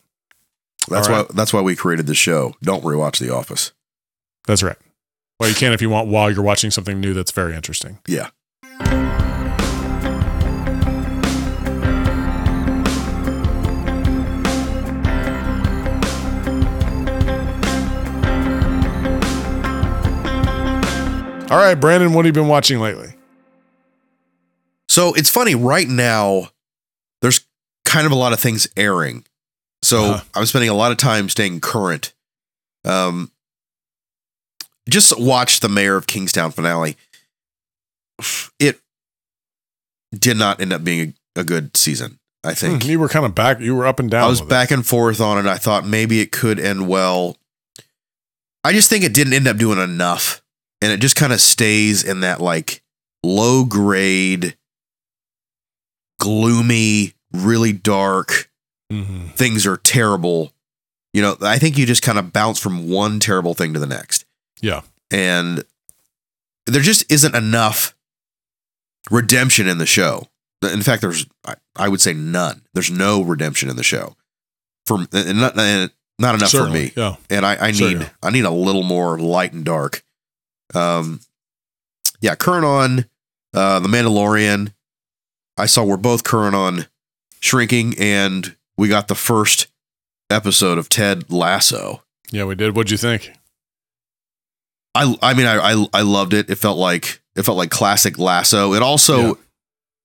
[0.88, 2.54] That's All why that's why we created the show.
[2.62, 3.72] Don't rewatch The Office.
[4.46, 4.78] That's right.
[5.40, 7.98] Well, you can if you want while you're watching something new that's very interesting.
[8.08, 8.30] Yeah.
[21.50, 23.14] All right, Brandon, what have you been watching lately?
[24.90, 26.50] So it's funny right now.
[27.22, 27.46] There's
[27.86, 29.26] kind of a lot of things airing,
[29.84, 30.24] so Uh-huh.
[30.34, 32.14] I'm spending a lot of time staying current.
[32.84, 33.32] Um,
[34.90, 36.98] just watch the Mayor of Kingstown finale.
[38.60, 38.80] It
[40.18, 42.20] did not end up being a, a good season.
[42.44, 43.60] I think Hmm, you were kind of back.
[43.60, 44.24] You were up and down.
[44.24, 44.76] I was back it.
[44.76, 45.48] and forth on it.
[45.50, 47.38] I thought maybe it could end well.
[48.64, 50.42] I just think it didn't end up doing enough.
[50.86, 52.84] And it just kind of stays in that like
[53.24, 54.56] low grade,
[56.20, 58.52] gloomy, really dark,
[58.92, 59.34] Mhm.
[59.34, 60.54] things are terrible.
[61.12, 63.88] You know, I think you just kind of bounce from one terrible thing to the
[63.88, 64.26] next.
[64.62, 64.82] Yeah.
[65.10, 65.64] And
[66.68, 67.96] there just isn't enough
[69.10, 70.30] redemption in the show.
[70.62, 71.26] In fact, there's,
[71.76, 72.62] I- would say none.
[72.74, 74.16] There's no redemption in the show.
[74.86, 77.04] For and not, and not enough Certainly, for me.
[77.08, 77.16] Yeah.
[77.30, 78.10] And I, I need yeah.
[78.22, 80.04] I need a little more light and dark.
[80.74, 81.20] Um,
[82.22, 83.06] yeah, current on
[83.54, 84.74] uh, the Mandalorian.
[85.58, 86.88] I saw we're both current on
[87.40, 89.68] Shrinking, and we got the first
[90.30, 92.04] episode of Ted Lasso.
[92.32, 92.76] Yeah, we did.
[92.76, 93.32] What'd you think?
[94.96, 96.50] I I mean I I, I loved it.
[96.50, 98.74] It felt like it felt like classic Lasso.
[98.74, 99.38] It also,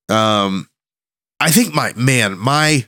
[0.09, 0.69] um,
[1.39, 2.87] I think my man my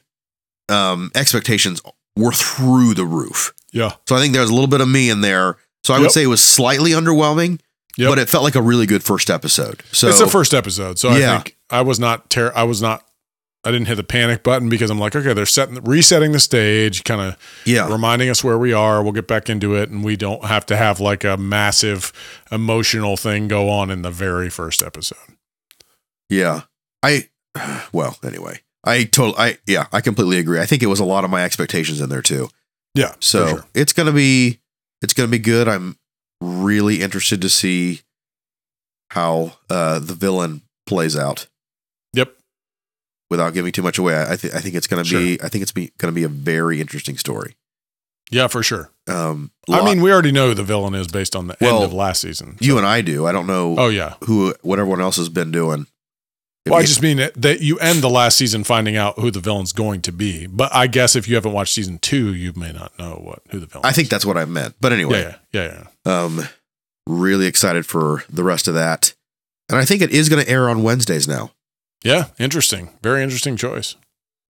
[0.69, 1.81] um expectations
[2.17, 3.55] were through the roof.
[3.73, 3.93] Yeah.
[4.07, 5.57] So I think there's a little bit of me in there.
[5.85, 7.61] So I would say it was slightly underwhelming,
[7.97, 8.09] Yep.
[8.11, 9.83] but it felt like a really good first episode.
[9.93, 11.33] So it's the first episode, so Yeah.
[11.33, 13.05] I think I was not ter- I was not.
[13.65, 17.05] I didn't hit the panic button because I'm like, okay, they're setting, resetting the stage,
[17.05, 19.03] kind of yeah, reminding us where we are.
[19.05, 22.13] We'll get back into it, and we don't have to have like a massive
[22.51, 25.19] emotional thing go on in the very first episode.
[26.29, 26.63] yeah.
[27.03, 27.29] I
[27.93, 28.61] well anyway.
[28.85, 30.59] I total I yeah I completely agree.
[30.61, 32.49] I think it was a lot of my expectations in there too.
[32.95, 33.65] Yeah, So sure.
[33.75, 34.59] it's gonna be
[35.03, 35.69] it's gonna be good.
[35.69, 35.97] I'm
[36.41, 38.01] really interested to see
[39.11, 41.47] how uh, the villain plays out
[42.15, 42.35] Yep.
[43.31, 44.21] without giving too much away.
[44.21, 46.81] I, th- I think it's gonna be I think it's be, gonna be a very
[46.81, 47.57] interesting story.
[48.31, 48.91] Yeah, for sure.
[49.09, 51.85] Um, I mean, we already know who the villain is based on the Well, end
[51.85, 52.57] of last season.
[52.61, 53.27] you and I do.
[53.27, 54.15] I don't know Oh yeah.
[54.25, 55.87] who what everyone else has been doing.
[56.67, 59.73] Well, I just mean that- you end the last season finding out who the villain's
[59.73, 60.47] going to be.
[60.47, 63.59] But I guess if you haven't watched season two, you may not know what who
[63.59, 63.85] the villain.
[63.85, 64.11] I think is.
[64.11, 64.77] that's what I meant.
[64.81, 66.49] But anyway, Yeah, yeah, yeah, um,
[67.07, 69.13] really excited for the rest of that,
[69.69, 71.51] and I think it is going to air on Wednesdays now.
[72.05, 72.91] Yeah, interesting.
[73.03, 73.97] Very interesting choice.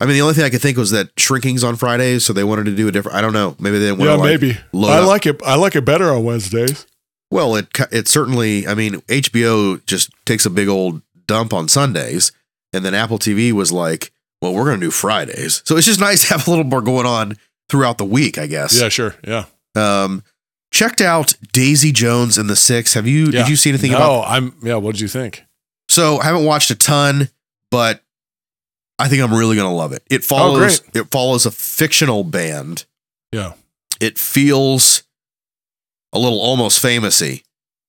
[0.01, 2.45] I mean, the only thing I could think was that Shrinking's on Fridays, so they
[2.45, 3.17] wanted to do a different.
[3.17, 3.57] I don't know.
[3.59, 4.23] Maybe they didn't want Yeah, to.
[4.23, 4.59] Like, maybe.
[4.87, 5.41] I up- like it.
[5.47, 6.87] I like it better on Wednesdays.
[7.31, 8.67] Well, it it certainly.
[8.67, 12.33] I mean, HBO just takes a big old dump on Sundays,
[12.73, 16.01] and then Apple TV was like, "Well, we're going to do Fridays." So it's just
[16.01, 17.37] nice to have a little more going on
[17.69, 18.81] throughout the week, I guess.
[18.81, 19.15] Yeah, sure.
[19.27, 19.45] Yeah.
[19.75, 20.23] Um,
[20.73, 22.95] checked out Daisy Jones and the Six.
[22.95, 23.25] Have you?
[23.27, 23.31] Yeah.
[23.43, 24.25] Did you see anything no, about?
[24.29, 24.55] I'm.
[24.63, 24.77] Yeah.
[24.77, 25.45] What did you think?
[25.89, 27.29] So I haven't watched a ton,
[27.71, 28.03] but
[28.99, 30.03] I think I'm really going to love it.
[30.11, 30.81] It follows.
[30.81, 32.87] Oh, it follows a fictional band.
[33.33, 33.53] Yeah.
[34.01, 35.05] It feels
[36.13, 37.43] a little almost famousy,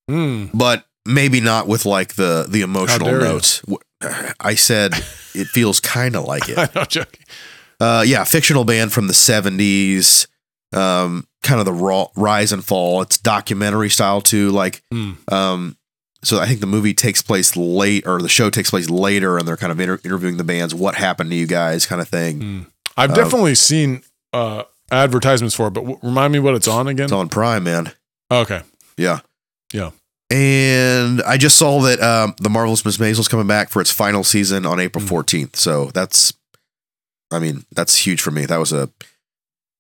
[0.10, 0.46] Hmm.
[0.54, 3.20] but maybe not with like the the emotional you.
[3.20, 3.62] notes.
[4.40, 4.94] I said
[5.34, 6.58] it feels kind of like it.
[6.58, 7.22] I know, joking.
[7.80, 10.28] Uh, yeah, fictional band from the '70s.
[10.74, 13.02] Um, kind of the raw rise and fall.
[13.04, 14.50] It's documentary style too.
[14.50, 15.12] Like, Hmm.
[15.32, 15.78] um,
[16.24, 19.48] so I think the movie takes place late, or the show takes place later, and
[19.48, 20.74] they're kind of inter- interviewing the bands.
[20.74, 21.86] What happened to you guys?
[21.86, 22.42] Kind of thing.
[22.42, 22.62] Hmm.
[22.98, 26.88] I've Um, definitely seen uh, advertisements for it, but w- remind me what it's on
[26.88, 27.04] again.
[27.06, 27.92] It's on Prime, man.
[28.32, 28.62] okay.
[28.98, 29.20] Yeah.
[29.74, 29.92] Yeah.
[30.34, 34.24] And I just saw that um, the Marvelous Miss Maisel's coming back for its final
[34.24, 35.10] season on April Mm.
[35.10, 35.56] 14th.
[35.56, 36.34] So that's,
[37.32, 38.46] I mean, that's huge for me.
[38.48, 38.90] That was a,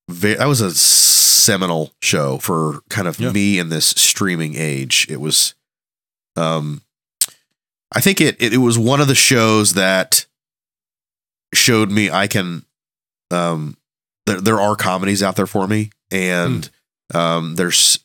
[0.08, 3.32] that was a seminal show for kind of Yeah.
[3.32, 5.08] me in this streaming age.
[5.10, 5.56] It was,
[6.36, 6.84] um,
[7.92, 10.26] I think it, it it was one of the shows that
[11.54, 12.66] showed me I can,
[13.32, 13.78] um,
[14.26, 16.68] there there are comedies out there for me, and
[17.14, 18.00] um, there's,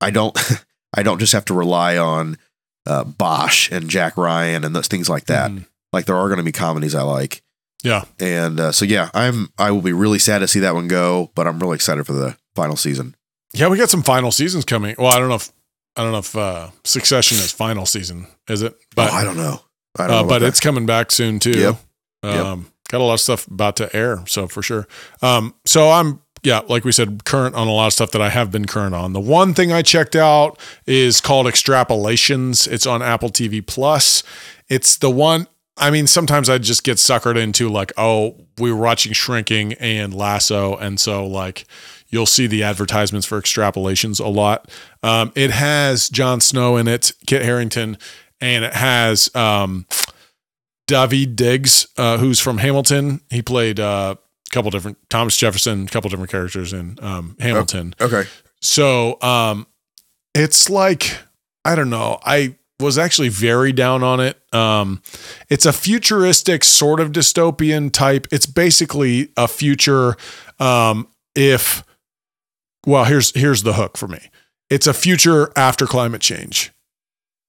[0.00, 0.36] I don't.
[0.94, 2.38] I don't just have to rely on
[2.86, 5.50] uh, Bosch and Jack Ryan and those things like that.
[5.50, 5.58] Hmm.
[5.92, 7.42] Like there are going to be comedies I like.
[7.82, 8.04] Yeah.
[8.18, 11.30] And uh, so yeah, I'm I will be really sad to see that one go,
[11.34, 13.14] but I'm really excited for the final season.
[13.52, 14.96] Yeah, we got some final seasons coming.
[14.98, 15.52] Well, I don't know if
[15.96, 18.74] I don't know if uh, Succession is final season, is it?
[18.96, 19.60] But oh, I don't know.
[19.96, 21.58] I don't uh, know but it's coming back soon too.
[21.58, 21.76] Yep.
[22.24, 22.68] Um, yep.
[22.88, 24.88] Got a lot of stuff about to air, so for sure.
[25.22, 28.28] Um, so I'm yeah, like we said, current on a lot of stuff that I
[28.28, 29.14] have been current on.
[29.14, 32.68] The one thing I checked out is called Extrapolations.
[32.70, 34.22] It's on Apple TV Plus.
[34.68, 35.46] It's the one.
[35.76, 40.14] I mean, sometimes I just get suckered into like, oh, we were watching Shrinking and
[40.14, 41.66] Lasso, and so like
[42.08, 44.70] you'll see the advertisements for extrapolations a lot.
[45.02, 47.98] Um, it has Jon Snow in it, Kit Harington,
[48.40, 49.86] and it has um,
[50.86, 53.20] Daveed Diggs, uh, who's from Hamilton.
[53.30, 54.16] He played uh,
[54.54, 57.94] couple different Thomas Jefferson, a couple different characters in um, Hamilton.
[58.00, 58.24] Okay.
[58.60, 59.66] So um,
[60.34, 61.18] it's like
[61.64, 62.18] I don't know.
[62.24, 64.40] I was actually very down on it.
[64.54, 65.02] Um,
[65.48, 68.26] it's a futuristic sort of dystopian type.
[68.30, 70.16] It's basically a future.
[70.58, 71.84] Um, if
[72.86, 74.20] well, here's here's the hook for me.
[74.70, 76.72] It's a future after climate change.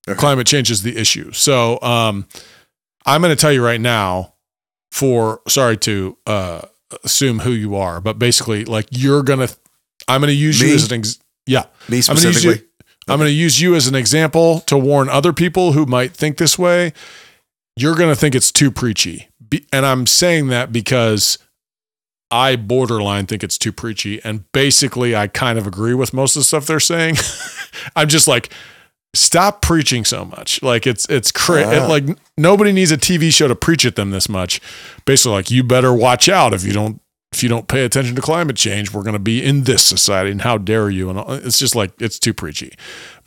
[0.07, 0.17] Okay.
[0.19, 1.31] Climate change is the issue.
[1.31, 2.27] So um,
[3.05, 4.33] I'm going to tell you right now.
[4.91, 6.61] For sorry to uh,
[7.03, 9.49] assume who you are, but basically, like you're gonna.
[10.07, 10.69] I'm to use Me?
[10.69, 11.65] you as an ex- yeah.
[11.89, 12.67] Me I'm gonna you- specifically.
[13.07, 16.57] I'm to use you as an example to warn other people who might think this
[16.57, 16.91] way.
[17.77, 19.27] You're to think it's too preachy.
[19.47, 21.37] Be- and I'm saying that because
[22.31, 24.19] I borderline think it's too preachy.
[24.23, 27.17] And basically, I kind of agree with most of the stuff they're saying.
[27.95, 28.49] I'm just like,
[29.15, 30.61] stop preaching so much.
[30.61, 31.71] Like it's it's cra- Ah.
[31.85, 34.61] it, like nobody needs a TV show to preach at them this much.
[35.05, 37.01] Basically, like you better watch out if you don't
[37.33, 40.31] if you don't pay attention to climate change, we're going to be in this society.
[40.31, 41.09] And how dare you?
[41.09, 42.73] And all- it's just like it's too preachy.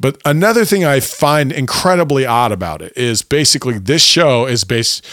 [0.00, 5.04] But another thing I find incredibly odd about it is basically this show is based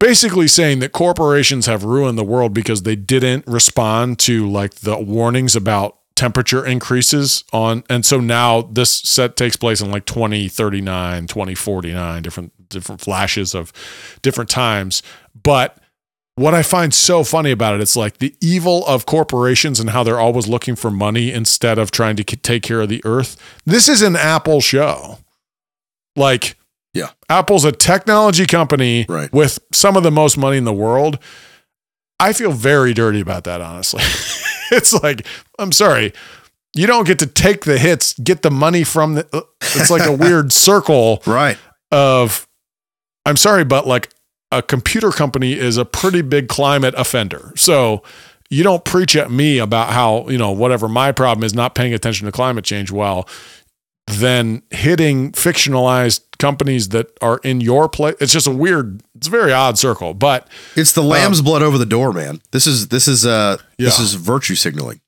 [0.00, 4.96] basically saying that corporations have ruined the world because they didn't respond to like the
[4.98, 11.26] warnings about temperature increases on and so now this set takes place in like 2039
[11.28, 13.72] 2049 different different flashes of
[14.20, 15.00] different times
[15.40, 15.78] but
[16.34, 20.04] what I find so funny about it, it's like the evil of corporations and how
[20.04, 23.36] they're always looking for money instead of trying to take care of the earth.
[23.66, 25.18] This is an Apple show.
[26.14, 26.56] Like,
[26.94, 27.08] Yeah.
[27.28, 29.32] Apple's a technology company Right.
[29.32, 31.18] with some of the most money in the world.
[32.20, 34.04] I feel very dirty about that, honestly.
[34.76, 35.26] it's like,
[35.58, 36.12] I'm sorry.
[36.74, 39.26] You don't get to take the hits, get the money from the.
[39.32, 39.40] uh,
[39.74, 41.58] It's like a weird circle Right.
[41.90, 42.46] of
[43.26, 44.10] I'm sorry, but like
[44.52, 47.52] a computer company is a pretty big climate offender.
[47.56, 48.02] So
[48.50, 51.92] you don't preach at me about how, you know, whatever my problem is not paying
[51.92, 53.28] attention to climate change well,
[54.08, 58.14] then hitting fictionalized companies that are in your place.
[58.20, 60.14] It's just a weird, it's a very odd circle.
[60.14, 62.40] But It's the lamb's blood over the door, man.
[62.52, 65.00] This is this is uh this is virtue signaling.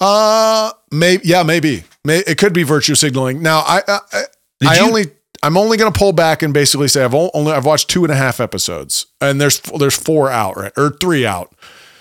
[0.00, 1.84] uh maybe yeah, maybe.
[2.04, 3.42] May, it could be virtue signaling.
[3.42, 4.22] Now I I, I-
[4.60, 5.04] Did I you- only
[5.42, 8.12] I'm only going to pull back and basically say I've only I've watched two and
[8.12, 11.54] a half episodes, and there's there's four out right or three out,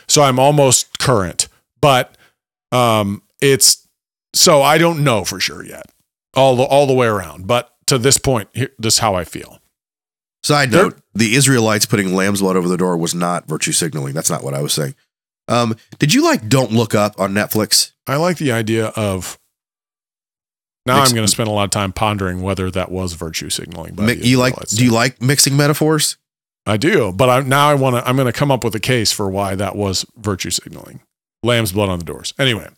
[0.09, 1.47] so I'm almost current.
[1.79, 2.17] But
[2.73, 3.87] um, it's
[4.33, 5.85] so I don't know for sure yet,
[6.35, 7.47] all the all the way around.
[7.47, 9.59] But to this point, here, this is how I feel.
[10.43, 14.13] Side note: the Israelites putting lamb's blood over the door was not virtue signaling.
[14.13, 14.95] That's not what I was saying.
[15.47, 17.91] Um, did you like Don't Look Up on Netflix?
[18.07, 19.37] I like the idea of.
[20.85, 23.93] Now I'm going to spend a lot of time pondering whether that was virtue signaling.
[23.95, 24.55] by Mi- you like?
[24.69, 26.17] Do you like mixing metaphors?
[26.65, 28.07] I do, but I, now I want to.
[28.07, 31.01] I'm going to come up with a case for why that was virtue signaling.
[31.43, 32.33] Lamb's blood on the doors.
[32.39, 32.69] Anyway,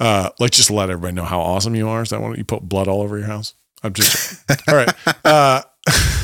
[0.00, 2.02] uh, let's just let everybody know how awesome you are.
[2.02, 3.54] Is that when you put blood all over your house?
[3.82, 4.92] I'm just all right.
[5.24, 5.62] Uh,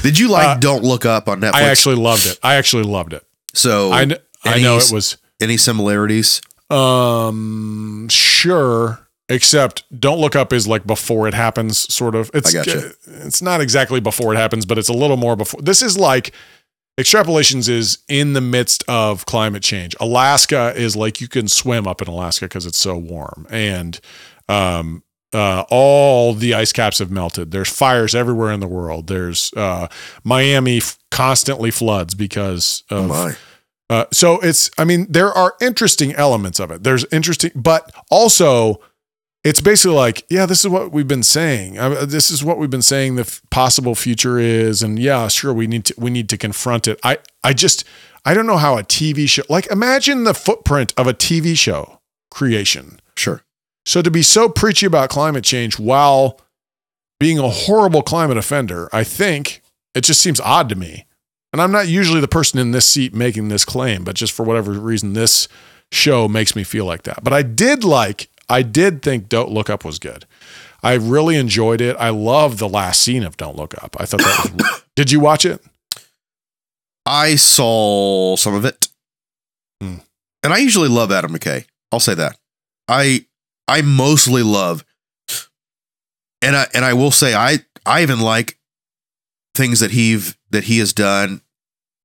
[0.02, 1.54] Did you like Uh, Don't Look Up on Netflix?
[1.54, 2.38] I actually loved it.
[2.42, 3.24] I actually loved it.
[3.54, 6.40] so I kn- I know it was any similarities?
[6.70, 9.00] um sure.
[9.30, 12.30] Except don't look up is like before it happens, sort of.
[12.34, 12.90] It's I gotcha.
[13.06, 15.62] it's not exactly before it happens, but it's a little more before.
[15.62, 16.34] This is like
[16.98, 19.96] extrapolations is in the midst of climate change.
[20.00, 24.00] Alaska is like you can swim up in Alaska because it's so warm, and
[24.48, 27.50] um, uh, all the ice caps have melted.
[27.50, 29.08] There's fires everywhere in the world.
[29.08, 29.88] There's uh,
[30.22, 33.36] Miami f- constantly floods because Oh of my!
[33.90, 36.84] uh, so it's, I mean, there are interesting elements of it.
[36.84, 38.80] There's interesting, but also
[39.44, 41.78] it's basically like, yeah, this is what we've been saying.
[41.78, 45.52] Uh, this is what we've been saying the f- possible future is, and yeah, sure,
[45.52, 46.98] we need to we need to confront it.
[47.04, 47.84] I I just
[48.24, 52.00] I don't know how a TV show like imagine the footprint of a TV show
[52.30, 53.00] creation.
[53.16, 53.42] Sure.
[53.86, 56.40] So to be so preachy about climate change while
[57.20, 59.62] being a horrible climate offender, I think
[59.94, 61.06] it just seems odd to me.
[61.52, 64.42] And I'm not usually the person in this seat making this claim, but just for
[64.42, 65.46] whatever reason, this
[65.92, 67.22] show makes me feel like that.
[67.22, 70.26] But I did like, I did think Don't Look Up was good.
[70.82, 71.96] I really enjoyed it.
[71.98, 73.96] I love the last scene of Don't Look Up.
[73.98, 74.82] I thought that was.
[74.96, 75.62] did you watch it?
[77.06, 78.88] I saw some of it.
[79.80, 79.96] Hmm.
[80.42, 81.64] And I usually love Adam McKay.
[81.90, 82.36] I'll say that.
[82.88, 83.26] I
[83.66, 84.84] I mostly love
[86.42, 88.58] and I and I will say I I even like
[89.54, 91.40] things that he've that he has done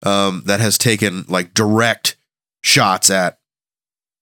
[0.04, 2.16] um that has taken like direct
[2.62, 3.40] shots at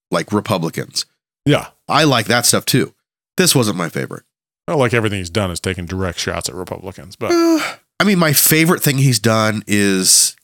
[0.10, 1.06] like Republicans.
[1.46, 1.68] Yeah.
[1.88, 2.94] I like that stuff too.
[3.38, 4.24] This wasn't my favorite.
[4.68, 8.20] I like everything he's done is taking direct shots at Republicans, but Uh, I mean,
[8.20, 10.36] my favorite thing he's done is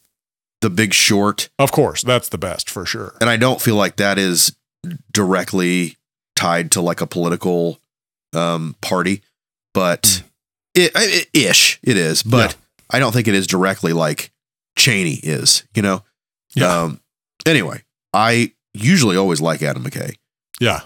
[0.61, 3.15] The Big Short, of course, that's the best for sure.
[3.21, 4.55] and I don't feel like that is
[5.11, 5.97] directly
[6.35, 7.79] tied to like a political
[8.33, 9.21] um, party,
[9.73, 10.23] but Mm.
[10.75, 12.23] it, it ish it is.
[12.23, 12.55] But
[12.89, 14.31] I don't think it is directly like
[14.75, 15.63] Cheney is.
[15.75, 16.03] You know.
[16.55, 16.81] Yeah.
[16.83, 16.99] Um,
[17.45, 17.83] anyway,
[18.13, 20.15] I usually always like Adam McKay.
[20.59, 20.81] Yeah.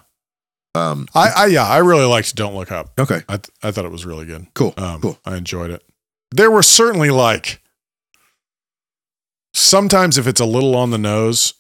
[0.78, 2.92] Um, I, I yeah, I really liked Don't Look Up.
[3.00, 3.22] okay.
[3.28, 4.48] I th- I thought it was really good.
[4.54, 4.74] Cool.
[4.78, 5.20] Um, cool.
[5.26, 5.84] I enjoyed it.
[6.32, 7.62] There were certainly like
[9.54, 11.54] sometimes if it's a little on the nose,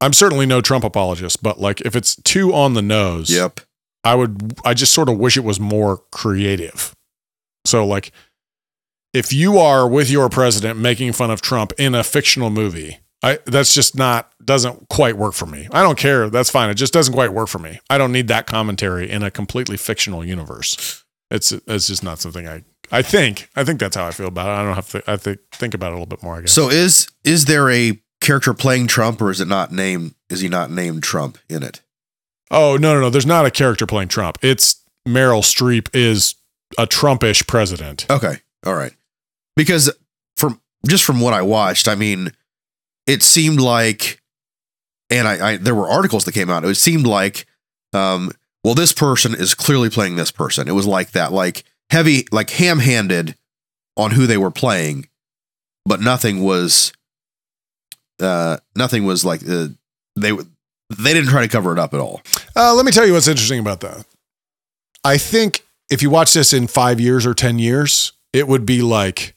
[0.00, 3.60] I'm certainly no Trump apologist, but like if it's too on the nose, Yep.
[4.02, 6.94] I would I just sort of wish it was more creative.
[7.64, 8.12] So like
[9.12, 13.38] if you are with your president making fun of Trump in a fictional movie, I
[13.46, 15.66] that's just not doesn't quite work for me.
[15.72, 16.68] I don't care, that's fine.
[16.68, 17.80] It just doesn't quite work for me.
[17.88, 21.02] I don't need that commentary in a completely fictional universe.
[21.30, 24.48] It's it's just not something I I think I think that's how I feel about
[24.48, 24.60] it.
[24.60, 26.52] I don't have to I think think about it a little bit more, I guess.
[26.52, 30.14] So is is there a character playing Trump, or is it not named?
[30.28, 31.80] Is he not named Trump in it?
[32.50, 33.10] Oh no, no, no.
[33.10, 34.36] There's not a character playing Trump.
[34.42, 36.34] It's Meryl Streep is
[36.76, 38.06] a Trumpish president.
[38.10, 38.36] Okay.
[38.66, 38.92] All right.
[39.56, 39.90] Because
[40.36, 42.32] from just from what I watched, I mean,
[43.06, 44.20] it seemed like,
[45.10, 46.64] and I, I there were articles that came out.
[46.64, 47.46] It seemed like,
[47.92, 48.30] um,
[48.62, 50.68] well, this person is clearly playing this person.
[50.68, 53.36] It was like that, like heavy, like ham-handed
[53.96, 55.08] on who they were playing,
[55.84, 56.92] but nothing was,
[58.20, 59.68] uh, nothing was like uh,
[60.16, 62.22] they they didn't try to cover it up at all.
[62.56, 64.04] Uh, let me tell you what's interesting about that.
[65.04, 68.82] I think if you watch this in five years or 10 years, it would be
[68.82, 69.33] like,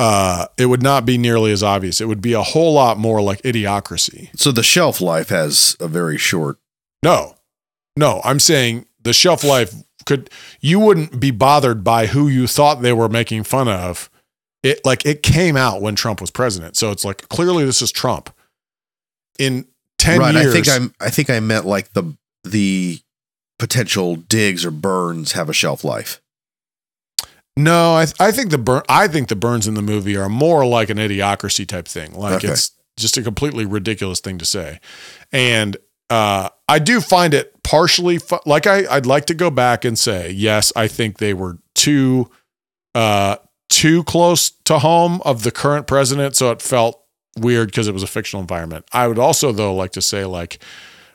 [0.00, 2.00] uh, it would not be nearly as obvious.
[2.00, 4.30] It would be a whole lot more like idiocracy.
[4.34, 6.56] So the shelf life has a very short.
[7.02, 7.34] No,
[7.98, 9.74] no, I'm saying the shelf life
[10.06, 10.30] could,
[10.62, 14.08] you wouldn't be bothered by who you thought they were making fun of.
[14.62, 16.78] It like it came out when Trump was president.
[16.78, 18.34] So it's like clearly this is Trump.
[19.38, 19.66] In
[19.98, 20.34] 10 right.
[20.34, 20.46] years.
[20.46, 20.94] I think I'm.
[20.98, 23.00] I think I meant like the the
[23.58, 26.22] potential digs or burns have a shelf life.
[27.62, 30.66] No, I I think the burn I think the burns in the movie are more
[30.66, 32.12] like an idiocracy type thing.
[32.14, 32.48] Like Okay.
[32.48, 34.80] it's just a completely ridiculous thing to say.
[35.32, 35.76] And
[36.10, 39.98] uh, I do find it partially fu- like I I'd like to go back and
[39.98, 42.30] say yes, I think they were too
[42.94, 43.36] uh
[43.68, 47.04] too close to home of the current president, so it felt
[47.38, 48.84] weird because it was a fictional environment.
[48.92, 50.58] I would also though like to say like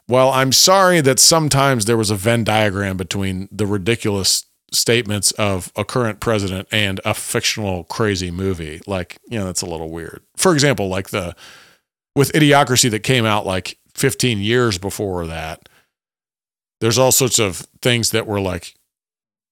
[0.07, 5.71] well, I'm sorry that sometimes there was a Venn diagram between the ridiculous statements of
[5.75, 8.81] a current president and a fictional crazy movie.
[8.87, 10.21] Like, you know, that's a little weird.
[10.35, 11.35] For example, like the
[12.15, 15.69] with Idiocracy that came out like 15 years before that,
[16.81, 18.75] there's all sorts of things that were like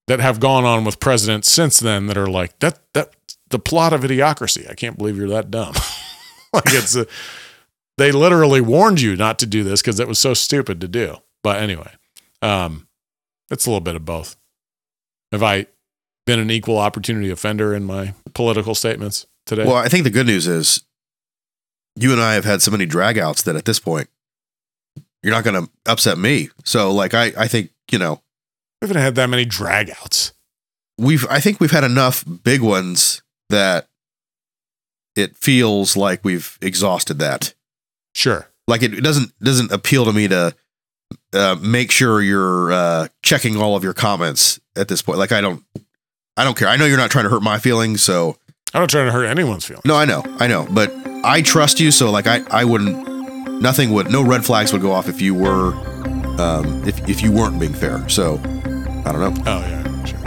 [0.07, 3.13] that have gone on with presidents since then that are like that that
[3.49, 4.69] the plot of Idiocracy.
[4.69, 5.73] I can't believe you're that dumb.
[6.53, 7.05] like it's a,
[7.97, 11.17] they literally warned you not to do this because it was so stupid to do.
[11.43, 11.91] But anyway,
[12.41, 12.87] um,
[13.51, 14.35] it's a little bit of both.
[15.33, 15.65] Have I
[16.27, 19.65] been an equal opportunity offender in my political statements today?
[19.65, 20.83] Well, I think the good news is
[21.95, 24.09] you and I have had so many dragouts that at this point
[25.23, 26.49] you're not going to upset me.
[26.65, 28.21] So, like, I I think you know
[28.79, 30.33] we haven't had that many dragouts.
[30.99, 33.87] we've I think we've had enough big ones that
[35.15, 37.55] it feels like we've exhausted that.
[38.13, 38.49] Sure.
[38.67, 40.55] Like it doesn't doesn't appeal to me to
[41.33, 45.19] uh, make sure you're uh, checking all of your comments at this point.
[45.19, 45.63] Like I don't
[46.37, 46.67] I don't care.
[46.67, 48.37] I know you're not trying to hurt my feelings, so
[48.73, 49.85] I'm not trying to hurt anyone's feelings.
[49.85, 50.91] no, I know, I know, but
[51.23, 51.91] I trust you.
[51.91, 55.33] So like I I wouldn't nothing would no red flags would go off if you
[55.35, 55.73] were
[56.39, 58.07] um, if if you weren't being fair.
[58.09, 58.35] So
[59.05, 59.33] I don't know.
[59.45, 60.19] Oh yeah, sure.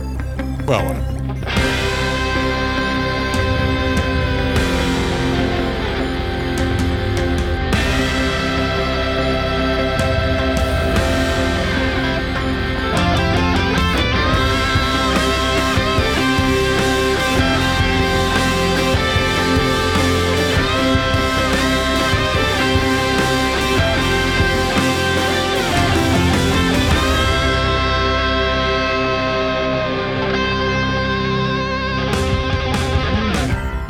[0.66, 1.76] Well, whatever.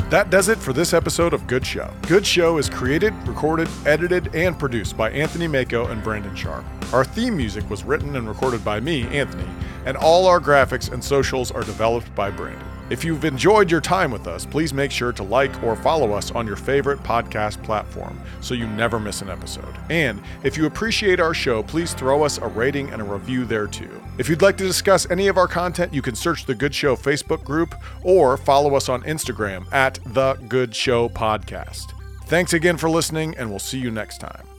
[0.09, 1.93] That does it for this episode of Good Show.
[2.03, 6.63] Good Show is created, recorded, edited, and produced by Anthony Mako and Brandon Sharp.
[6.93, 9.49] Our theme music was written and recorded by me, Anthony,
[9.85, 12.76] and all our graphics and socials are developed by Brandon.
[12.89, 16.31] If you've enjoyed your time with us, please make sure to like or follow us
[16.31, 19.75] on your favorite podcast platform so you never miss an episode.
[19.89, 23.67] And if you appreciate our show, please throw us a rating and a review there
[23.67, 24.01] too.
[24.17, 26.95] If you'd like to discuss any of our content, you can search the Good Show
[26.95, 31.93] Facebook group or follow us on Instagram at The Good Show Podcast.
[32.27, 34.56] Thanks again for listening, and we'll see you next time.